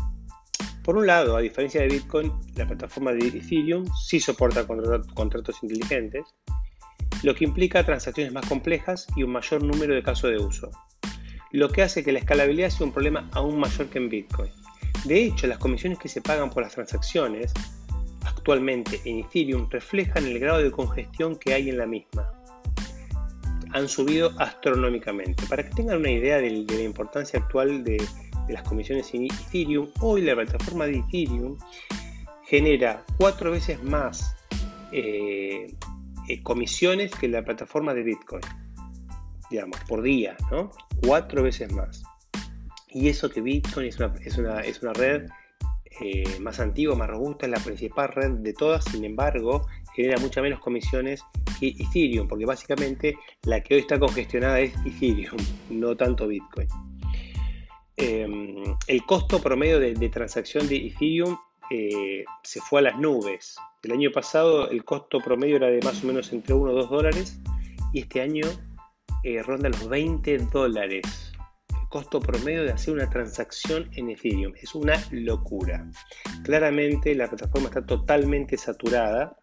Por 0.83 0.97
un 0.97 1.07
lado, 1.07 1.35
a 1.35 1.41
diferencia 1.41 1.81
de 1.81 1.87
Bitcoin, 1.87 2.31
la 2.55 2.67
plataforma 2.67 3.11
de 3.13 3.27
Ethereum 3.27 3.85
sí 4.07 4.19
soporta 4.19 4.65
contratos 5.13 5.57
inteligentes, 5.63 6.25
lo 7.23 7.35
que 7.35 7.45
implica 7.45 7.83
transacciones 7.83 8.33
más 8.33 8.45
complejas 8.47 9.07
y 9.15 9.23
un 9.23 9.31
mayor 9.31 9.63
número 9.63 9.93
de 9.93 10.03
casos 10.03 10.31
de 10.31 10.37
uso, 10.37 10.69
lo 11.51 11.69
que 11.69 11.83
hace 11.83 12.03
que 12.03 12.11
la 12.11 12.19
escalabilidad 12.19 12.69
sea 12.69 12.87
un 12.87 12.93
problema 12.93 13.29
aún 13.33 13.59
mayor 13.59 13.87
que 13.87 13.99
en 13.99 14.09
Bitcoin. 14.09 14.51
De 15.05 15.23
hecho, 15.23 15.47
las 15.47 15.57
comisiones 15.57 15.97
que 15.97 16.07
se 16.07 16.21
pagan 16.21 16.49
por 16.49 16.63
las 16.63 16.73
transacciones 16.73 17.53
actualmente 18.23 19.01
en 19.05 19.19
Ethereum 19.19 19.67
reflejan 19.69 20.25
el 20.25 20.39
grado 20.39 20.59
de 20.61 20.71
congestión 20.71 21.35
que 21.35 21.53
hay 21.53 21.69
en 21.69 21.77
la 21.77 21.85
misma. 21.85 22.31
Han 23.73 23.87
subido 23.87 24.31
astronómicamente. 24.37 25.43
Para 25.47 25.63
que 25.63 25.73
tengan 25.73 25.97
una 25.97 26.11
idea 26.11 26.37
de, 26.37 26.65
la 26.67 26.81
importancia 26.81 27.39
actual 27.39 27.83
de, 27.83 28.03
las 28.49 28.63
comisiones 28.63 29.13
en 29.13 29.25
Ethereum, 29.25 29.89
hoy 30.01 30.21
la 30.21 30.35
plataforma 30.35 30.85
de 30.85 30.97
Ethereum 30.97 31.57
genera 32.45 33.05
cuatro 33.17 33.51
veces 33.51 33.81
más 33.81 34.35
eh, 34.91 35.73
eh, 36.27 36.43
comisiones 36.43 37.11
que 37.11 37.27
la 37.27 37.43
plataforma 37.43 37.93
de 37.93 38.03
Bitcoin, 38.03 38.43
digamos, 39.49 39.79
por 39.87 40.01
día, 40.01 40.35
¿no? 40.51 40.69
Cuatro 41.01 41.43
veces 41.43 41.71
más. 41.71 42.03
Y 42.93 43.07
eso 43.07 43.29
que 43.29 43.41
Bitcoin 43.41 43.87
es 43.87 43.97
una, 43.99 44.13
es 44.63 44.81
una, 44.81 44.93
red 44.93 45.29
eh, 46.01 46.23
más 46.39 46.59
antigua, 46.59 46.95
más 46.95 47.09
robusta, 47.09 47.45
es 47.45 47.51
la 47.51 47.59
principal 47.59 48.09
red 48.09 48.31
de 48.31 48.53
todas, 48.53 48.83
sin 48.85 49.05
embargo, 49.05 49.65
genera 49.95 50.19
muchas 50.19 50.43
menos 50.43 50.59
comisiones 50.59 51.23
que 51.59 51.67
Ethereum, 51.67 52.27
porque 52.27 52.45
básicamente 52.45 53.15
la 53.43 53.61
que 53.61 53.75
hoy 53.75 53.81
está 53.81 53.97
congestionada 53.97 54.59
es 54.59 54.73
Ethereum, 54.85 55.37
no 55.69 55.95
tanto 55.95 56.27
Bitcoin. 56.27 56.67
Em, 57.95 58.63
el 58.87 59.05
costo 59.05 59.39
promedio 59.41 59.79
de, 59.79 60.09
transacción 60.09 60.67
de 60.67 60.87
Ethereum 60.87 61.37
eh, 61.69 62.25
se 62.43 62.59
fue 62.59 62.79
a 62.79 62.83
las 62.83 62.97
nubes. 62.97 63.55
El 63.83 63.91
año 63.91 64.11
pasado 64.11 64.69
el 64.69 64.83
costo 64.83 65.19
promedio 65.19 65.57
era 65.57 65.67
de 65.67 65.79
más 65.81 66.03
o 66.03 66.07
menos 66.07 66.33
entre 66.33 66.53
1 66.53 66.71
o 66.71 66.75
2 66.75 66.89
dólares 66.89 67.39
y 67.93 68.01
este 68.01 68.21
año 68.21 68.47
eh, 69.23 69.41
ronda 69.43 69.69
los 69.69 69.87
20 69.87 70.37
dólares 70.51 71.30
costo 71.91 72.21
promedio 72.21 72.63
de 72.63 72.71
hacer 72.71 72.93
una 72.93 73.09
transacción 73.09 73.89
en 73.95 74.09
Ethereum. 74.09 74.53
Es 74.59 74.73
una 74.73 74.93
locura. 75.11 75.85
Claramente 76.43 77.13
la 77.13 77.27
plataforma 77.27 77.67
está 77.67 77.85
totalmente 77.85 78.57
saturada. 78.57 79.37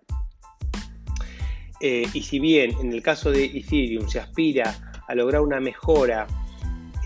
Eh, 1.80 2.08
y 2.12 2.22
si 2.22 2.40
bien 2.40 2.72
en 2.80 2.92
el 2.92 3.02
caso 3.02 3.30
de 3.30 3.44
Ethereum 3.44 4.08
se 4.08 4.18
aspira 4.18 4.74
a 5.06 5.14
lograr 5.14 5.42
una 5.42 5.60
mejora 5.60 6.26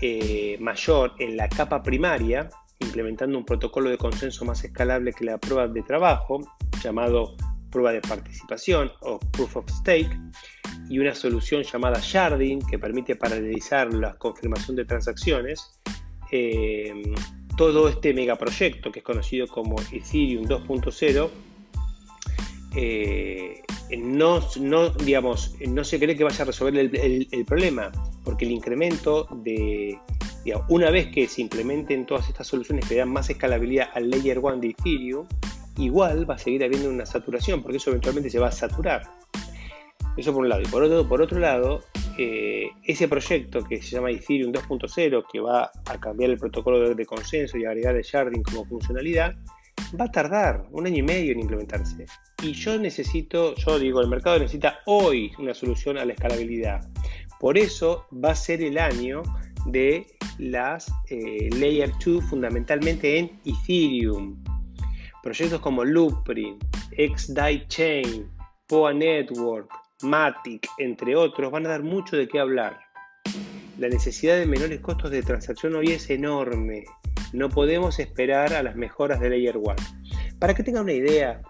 eh, 0.01 0.57
mayor 0.59 1.13
en 1.19 1.37
la 1.37 1.47
capa 1.49 1.83
primaria, 1.83 2.49
implementando 2.79 3.37
un 3.37 3.45
protocolo 3.45 3.89
de 3.89 3.97
consenso 3.97 4.45
más 4.45 4.63
escalable 4.63 5.13
que 5.13 5.25
la 5.25 5.37
prueba 5.37 5.67
de 5.67 5.83
trabajo, 5.83 6.39
llamado 6.81 7.35
prueba 7.69 7.91
de 7.91 8.01
participación 8.01 8.91
o 9.01 9.19
proof 9.19 9.57
of 9.57 9.69
stake, 9.69 10.09
y 10.89 10.99
una 10.99 11.15
solución 11.15 11.63
llamada 11.63 11.99
Sharding 12.01 12.59
que 12.65 12.79
permite 12.79 13.15
paralelizar 13.15 13.93
la 13.93 14.13
confirmación 14.15 14.75
de 14.75 14.85
transacciones. 14.85 15.79
Eh, 16.31 17.13
todo 17.57 17.87
este 17.87 18.13
megaproyecto 18.13 18.91
que 18.91 18.99
es 18.99 19.05
conocido 19.05 19.47
como 19.47 19.75
Ethereum 19.91 20.45
2.0 20.45 21.29
eh, 22.75 23.61
no, 23.97 24.41
no, 24.59 24.89
digamos, 24.89 25.55
no 25.67 25.83
se 25.83 25.99
cree 25.99 26.15
que 26.15 26.23
vaya 26.23 26.41
a 26.41 26.45
resolver 26.45 26.75
el, 26.77 27.45
problema, 27.45 27.91
porque 28.23 28.45
el 28.45 28.51
incremento 28.51 29.27
de, 29.43 29.99
una 30.69 30.89
vez 30.89 31.07
que 31.07 31.27
se 31.27 31.41
implementen 31.41 32.05
todas 32.05 32.27
estas 32.27 32.47
soluciones 32.47 32.87
que 32.87 32.95
dan 32.95 33.09
más 33.09 33.29
escalabilidad 33.29 33.89
al 33.93 34.09
Layer 34.09 34.39
1 34.39 34.57
de 34.57 34.69
Ethereum, 34.69 35.27
igual 35.77 36.29
va 36.29 36.35
a 36.35 36.39
seguir 36.39 36.63
habiendo 36.63 36.89
una 36.89 37.05
saturación, 37.05 37.61
porque 37.61 37.77
eso 37.77 37.91
eventualmente 37.91 38.29
se 38.29 38.39
va 38.39 38.47
a 38.47 38.51
saturar. 38.51 39.03
Eso 40.17 40.33
por 40.33 40.43
un 40.43 40.49
lado. 40.49 40.61
Y 40.61 40.65
por 40.65 40.83
otro, 40.83 41.07
por 41.07 41.21
otro 41.21 41.39
lado, 41.39 41.81
eh, 42.17 42.69
ese 42.83 43.07
proyecto 43.07 43.63
que 43.63 43.81
se 43.81 43.95
llama 43.95 44.11
Ethereum 44.11 44.51
2.0, 44.51 45.25
que 45.31 45.39
va 45.39 45.71
a 45.85 45.99
cambiar 45.99 46.29
el 46.29 46.37
protocolo 46.37 46.93
de, 46.93 47.05
consenso 47.05 47.57
y 47.57 47.65
agregar 47.65 47.95
el 47.95 48.03
sharding 48.03 48.43
como 48.43 48.65
funcionalidad, 48.65 49.35
va 49.99 50.05
a 50.05 50.11
tardar 50.11 50.67
un 50.71 50.85
año 50.85 50.97
y 50.97 51.01
medio 51.01 51.31
en 51.31 51.39
implementarse. 51.39 52.05
Y 52.43 52.53
yo 52.53 52.77
necesito, 52.77 53.55
yo 53.55 53.79
digo, 53.79 53.99
el 53.99 54.09
mercado 54.09 54.37
necesita 54.37 54.79
hoy 54.85 55.31
una 55.39 55.55
solución 55.55 55.97
a 55.97 56.05
la 56.05 56.13
escalabilidad. 56.13 56.87
Por 57.39 57.57
eso 57.57 58.05
va 58.13 58.31
a 58.31 58.35
ser 58.35 58.61
el 58.61 58.77
año 58.77 59.23
de 59.65 60.05
las 60.37 60.91
eh, 61.09 61.49
Layer 61.57 61.91
2 62.05 62.23
fundamentalmente 62.25 63.17
en 63.17 63.39
Ethereum. 63.43 64.43
Proyectos 65.23 65.61
como 65.61 65.83
Loopprint, 65.83 66.63
XDAI 66.95 67.67
Chain, 67.67 68.29
POA 68.67 68.93
Network, 68.93 69.69
Matic, 70.01 70.67
entre 70.77 71.15
otros, 71.15 71.51
van 71.51 71.65
a 71.65 71.69
dar 71.69 71.83
mucho 71.83 72.17
de 72.17 72.27
qué 72.27 72.39
hablar. 72.39 72.79
La 73.77 73.89
necesidad 73.89 74.37
de 74.37 74.45
menores 74.45 74.79
costos 74.81 75.11
de 75.11 75.23
transacción 75.23 75.75
hoy 75.75 75.91
es 75.91 76.09
enorme. 76.09 76.85
No 77.31 77.49
podemos 77.49 77.99
esperar 77.99 78.53
a 78.53 78.63
las 78.63 78.75
mejoras 78.75 79.19
de 79.19 79.29
Layer 79.29 79.57
1. 79.57 79.75
Para 80.39 80.53
que 80.53 80.63
tengan 80.63 80.83
una 80.83 80.93
idea, 80.93 81.41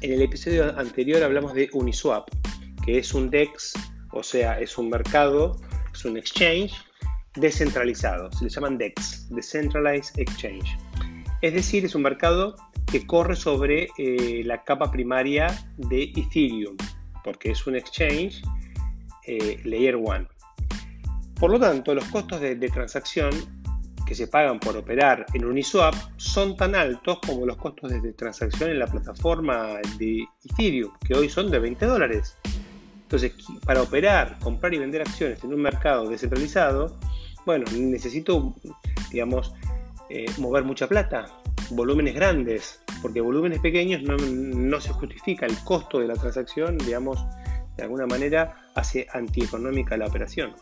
en 0.00 0.12
el 0.12 0.22
episodio 0.22 0.78
anterior 0.78 1.22
hablamos 1.22 1.54
de 1.54 1.68
Uniswap, 1.72 2.28
que 2.84 2.98
es 2.98 3.14
un 3.14 3.30
DEX, 3.30 3.72
o 4.12 4.22
sea, 4.22 4.60
es 4.60 4.78
un 4.78 4.90
mercado, 4.90 5.60
es 5.92 6.04
un 6.04 6.16
exchange 6.16 6.72
descentralizado. 7.34 8.30
Se 8.32 8.44
le 8.44 8.50
llaman 8.50 8.78
DEX, 8.78 9.28
Decentralized 9.30 10.18
Exchange. 10.18 10.76
Es 11.42 11.54
decir, 11.54 11.84
es 11.84 11.94
un 11.94 12.02
mercado 12.02 12.54
que 12.90 13.06
corre 13.06 13.36
sobre 13.36 13.88
eh, 13.98 14.42
la 14.44 14.62
capa 14.64 14.90
primaria 14.90 15.48
de 15.76 16.04
Ethereum 16.16 16.76
porque 17.24 17.50
es 17.50 17.66
un 17.66 17.76
exchange 17.76 18.42
eh, 19.26 19.60
layer 19.64 19.96
1. 19.96 20.28
Por 21.38 21.50
lo 21.50 21.60
tanto, 21.60 21.94
los 21.94 22.04
costos 22.06 22.40
de, 22.40 22.56
transacción 22.56 23.30
que 24.06 24.14
se 24.14 24.26
pagan 24.26 24.58
por 24.58 24.76
operar 24.76 25.26
en 25.34 25.44
Uniswap 25.44 25.94
son 26.16 26.56
tan 26.56 26.74
altos 26.74 27.18
como 27.24 27.46
los 27.46 27.56
costos 27.56 27.90
de, 27.90 28.12
transacción 28.14 28.70
en 28.70 28.78
la 28.78 28.86
plataforma 28.86 29.78
de 29.98 30.24
Ethereum, 30.44 30.92
que 31.06 31.14
hoy 31.14 31.28
son 31.28 31.50
de 31.50 31.58
20 31.58 31.86
dólares. 31.86 32.36
Entonces, 33.02 33.32
para 33.64 33.82
operar, 33.82 34.38
comprar 34.40 34.74
y 34.74 34.78
vender 34.78 35.02
acciones 35.02 35.42
en 35.44 35.52
un 35.54 35.62
mercado 35.62 36.08
descentralizado, 36.08 36.98
bueno, 37.46 37.64
necesito, 37.72 38.54
digamos, 39.10 39.54
eh, 40.10 40.26
mover 40.38 40.64
mucha 40.64 40.88
plata, 40.88 41.26
volúmenes 41.70 42.14
grandes, 42.14 42.82
porque 43.00 43.20
volúmenes 43.20 43.60
pequeños 43.60 44.02
no, 44.02 44.80
se 44.80 44.92
justifica 44.92 45.46
el 45.46 45.56
costo 45.64 46.00
de 46.00 46.08
la 46.08 46.14
transacción, 46.14 46.78
digamos, 46.78 47.24
de 47.76 47.84
alguna 47.84 48.06
manera 48.06 48.56
hace 48.74 49.06
antieconómica 49.12 49.96
la 49.96 50.06
operación. 50.06 50.54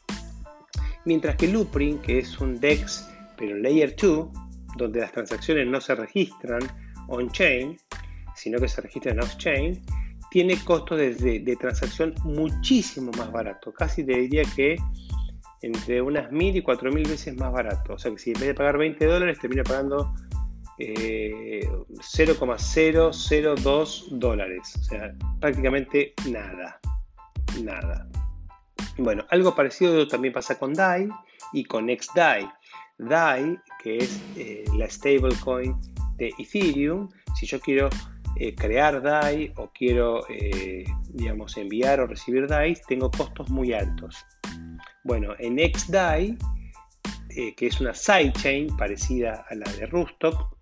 Mientras 1.04 1.36
que 1.36 1.48
Loopring, 1.48 1.98
que 1.98 2.18
es 2.18 2.38
un 2.40 2.58
DEX, 2.58 3.08
pero 3.36 3.56
Layer 3.56 3.94
2, 3.96 4.28
donde 4.76 5.00
las 5.00 5.12
transacciones 5.12 5.66
no 5.66 5.80
se 5.80 5.94
registran 5.94 6.60
on-chain, 7.08 7.78
sino 8.34 8.58
que 8.58 8.68
se 8.68 8.80
registran 8.80 9.20
off-chain, 9.20 9.82
tiene 10.30 10.56
costos 10.62 10.98
de, 10.98 11.56
transacción 11.58 12.14
muchísimo 12.24 13.10
más 13.16 13.32
barato. 13.32 13.72
Casi 13.72 14.04
te 14.04 14.18
diría 14.18 14.42
que 14.54 14.76
entre 15.62 16.02
unas 16.02 16.30
mil 16.30 16.54
y 16.54 16.62
cuatro 16.62 16.92
mil 16.92 17.08
veces 17.08 17.36
más 17.36 17.52
barato. 17.52 17.94
O 17.94 17.98
sea 17.98 18.10
que 18.12 18.18
si 18.18 18.30
en 18.30 18.40
vez 18.40 18.48
de 18.48 18.54
pagar 18.54 18.76
20 18.76 19.04
dólares, 19.06 19.38
termina 19.38 19.62
pagando 19.62 20.14
0,002 20.78 23.26
eh, 23.30 23.54
dólares, 24.10 24.74
o 24.78 24.84
sea, 24.84 25.14
prácticamente 25.40 26.12
nada, 26.30 26.78
nada. 27.62 28.06
Bueno, 28.98 29.24
algo 29.30 29.54
parecido 29.54 30.06
también 30.06 30.34
pasa 30.34 30.58
con 30.58 30.74
DAI 30.74 31.08
y 31.52 31.64
con 31.64 31.86
XDAI. 31.86 32.46
DAI, 32.98 33.58
que 33.82 33.98
es 33.98 34.22
eh, 34.36 34.64
la 34.76 34.88
stablecoin 34.88 35.76
de 36.16 36.32
Ethereum, 36.38 37.10
si 37.38 37.46
yo 37.46 37.60
quiero 37.60 37.90
eh, 38.36 38.54
crear 38.54 39.02
DAI 39.02 39.52
o 39.56 39.70
quiero, 39.72 40.26
digamos, 41.10 41.56
enviar 41.56 42.00
o 42.00 42.06
recibir 42.06 42.46
DAI, 42.46 42.76
tengo 42.86 43.10
costos 43.10 43.48
muy 43.50 43.72
altos. 43.72 44.24
Bueno, 45.04 45.34
en 45.38 45.58
XDAI, 45.58 46.36
que 47.28 47.66
es 47.66 47.80
una 47.80 47.94
sidechain 47.94 48.76
parecida 48.76 49.46
a 49.48 49.54
la 49.54 49.70
de 49.72 49.86
Rustock, 49.86 50.55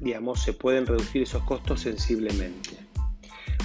digamos, 0.00 0.42
se 0.42 0.52
pueden 0.52 0.86
reducir 0.86 1.22
esos 1.22 1.42
costos 1.44 1.80
sensiblemente. 1.80 2.70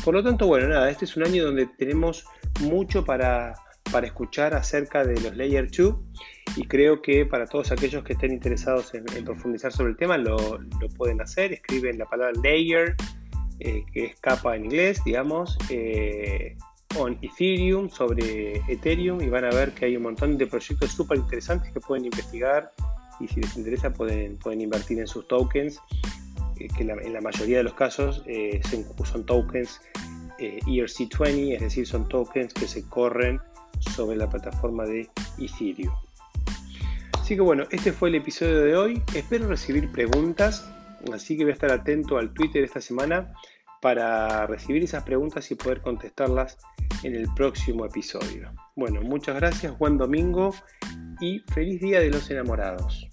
Por 0.04 0.14
lo 0.14 0.24
tanto, 0.24 0.48
bueno, 0.48 0.68
nada, 0.68 0.90
este 0.90 1.06
es 1.06 1.16
un 1.16 1.24
año 1.24 1.46
donde 1.46 1.66
tenemos 1.66 2.26
mucho 2.62 3.06
para, 3.06 3.54
para 3.92 4.08
escuchar 4.08 4.54
acerca 4.54 5.06
de 5.06 5.20
los 5.22 5.36
Layer 5.38 5.70
2 5.70 5.96
y 6.56 6.66
creo 6.66 7.02
que 7.02 7.26
para 7.26 7.48
todos 7.48 7.72
aquellos 7.72 8.04
que 8.04 8.14
estén 8.14 8.32
interesados 8.32 8.94
en, 8.94 9.06
profundizar 9.24 9.72
sobre 9.72 9.92
el 9.92 9.98
tema 9.98 10.18
lo, 10.18 10.60
pueden 10.98 11.22
hacer. 11.22 11.54
Escriben 11.54 11.98
la 11.98 12.06
palabra 12.06 12.34
layer, 12.42 12.96
eh, 13.60 13.84
que 13.92 14.06
es 14.06 14.20
capa 14.20 14.56
en 14.56 14.66
inglés, 14.66 15.02
digamos, 15.06 15.58
eh, 15.70 16.56
on 16.98 17.18
Ethereum, 17.22 17.90
sobre 17.90 18.58
Ethereum 18.68 19.22
y 19.22 19.30
van 19.30 19.46
a 19.46 19.50
ver 19.50 19.72
que 19.72 19.86
hay 19.86 19.98
un 19.98 20.04
montón 20.04 20.38
de 20.38 20.46
proyectos 20.48 20.92
súper 20.92 21.18
interesantes 21.18 21.72
que 21.72 21.80
pueden 21.80 22.06
investigar 22.06 22.72
y 23.20 23.28
si 23.28 23.42
les 23.42 23.56
interesa 23.58 23.92
pueden, 23.94 24.38
pueden 24.38 24.62
invertir 24.62 25.00
en 25.00 25.08
sus 25.08 25.28
tokens, 25.28 25.80
eh, 26.60 26.68
que 26.76 26.84
en 26.84 27.14
la 27.14 27.22
mayoría 27.22 27.58
de 27.58 27.64
los 27.64 27.74
casos 27.74 28.24
son 29.06 29.26
tokens 29.26 29.82
ERC20, 30.40 31.56
es 31.56 31.62
decir, 31.62 31.88
son 31.88 32.08
tokens 32.08 32.54
que 32.54 32.68
se 32.68 32.88
corren 32.90 33.40
sobre 33.80 34.18
la 34.18 34.30
plataforma 34.30 34.86
de 34.86 35.10
Ethereum. 35.38 35.94
Así 37.20 37.36
que 37.36 37.42
bueno, 37.42 37.64
este 37.72 37.94
fue 37.94 38.10
el 38.10 38.16
episodio 38.16 38.62
de 38.62 38.76
hoy. 38.76 39.02
Espero 39.16 39.48
recibir 39.48 39.90
preguntas, 39.92 40.70
así 41.14 41.38
que 41.38 41.44
voy 41.44 41.52
a 41.52 41.54
estar 41.54 41.72
atento 41.72 42.18
al 42.18 42.34
Twitter 42.34 42.64
esta 42.64 42.82
semana 42.82 43.34
para 43.84 44.48
recibir 44.48 44.82
esas 44.82 45.04
preguntas 45.04 45.52
y 45.52 45.56
poder 45.56 45.82
contestarlas 45.82 46.58
en 47.04 47.16
el 47.16 47.28
próximo 47.36 47.86
episodio. 47.86 48.50
Bueno, 48.78 49.02
muchas 49.02 49.36
gracias, 49.36 49.78
buen 49.78 49.98
domingo 49.98 50.56
y 51.20 51.40
feliz 51.54 51.82
día 51.82 52.00
de 52.00 52.10
los 52.10 52.32
enamorados. 52.32 53.10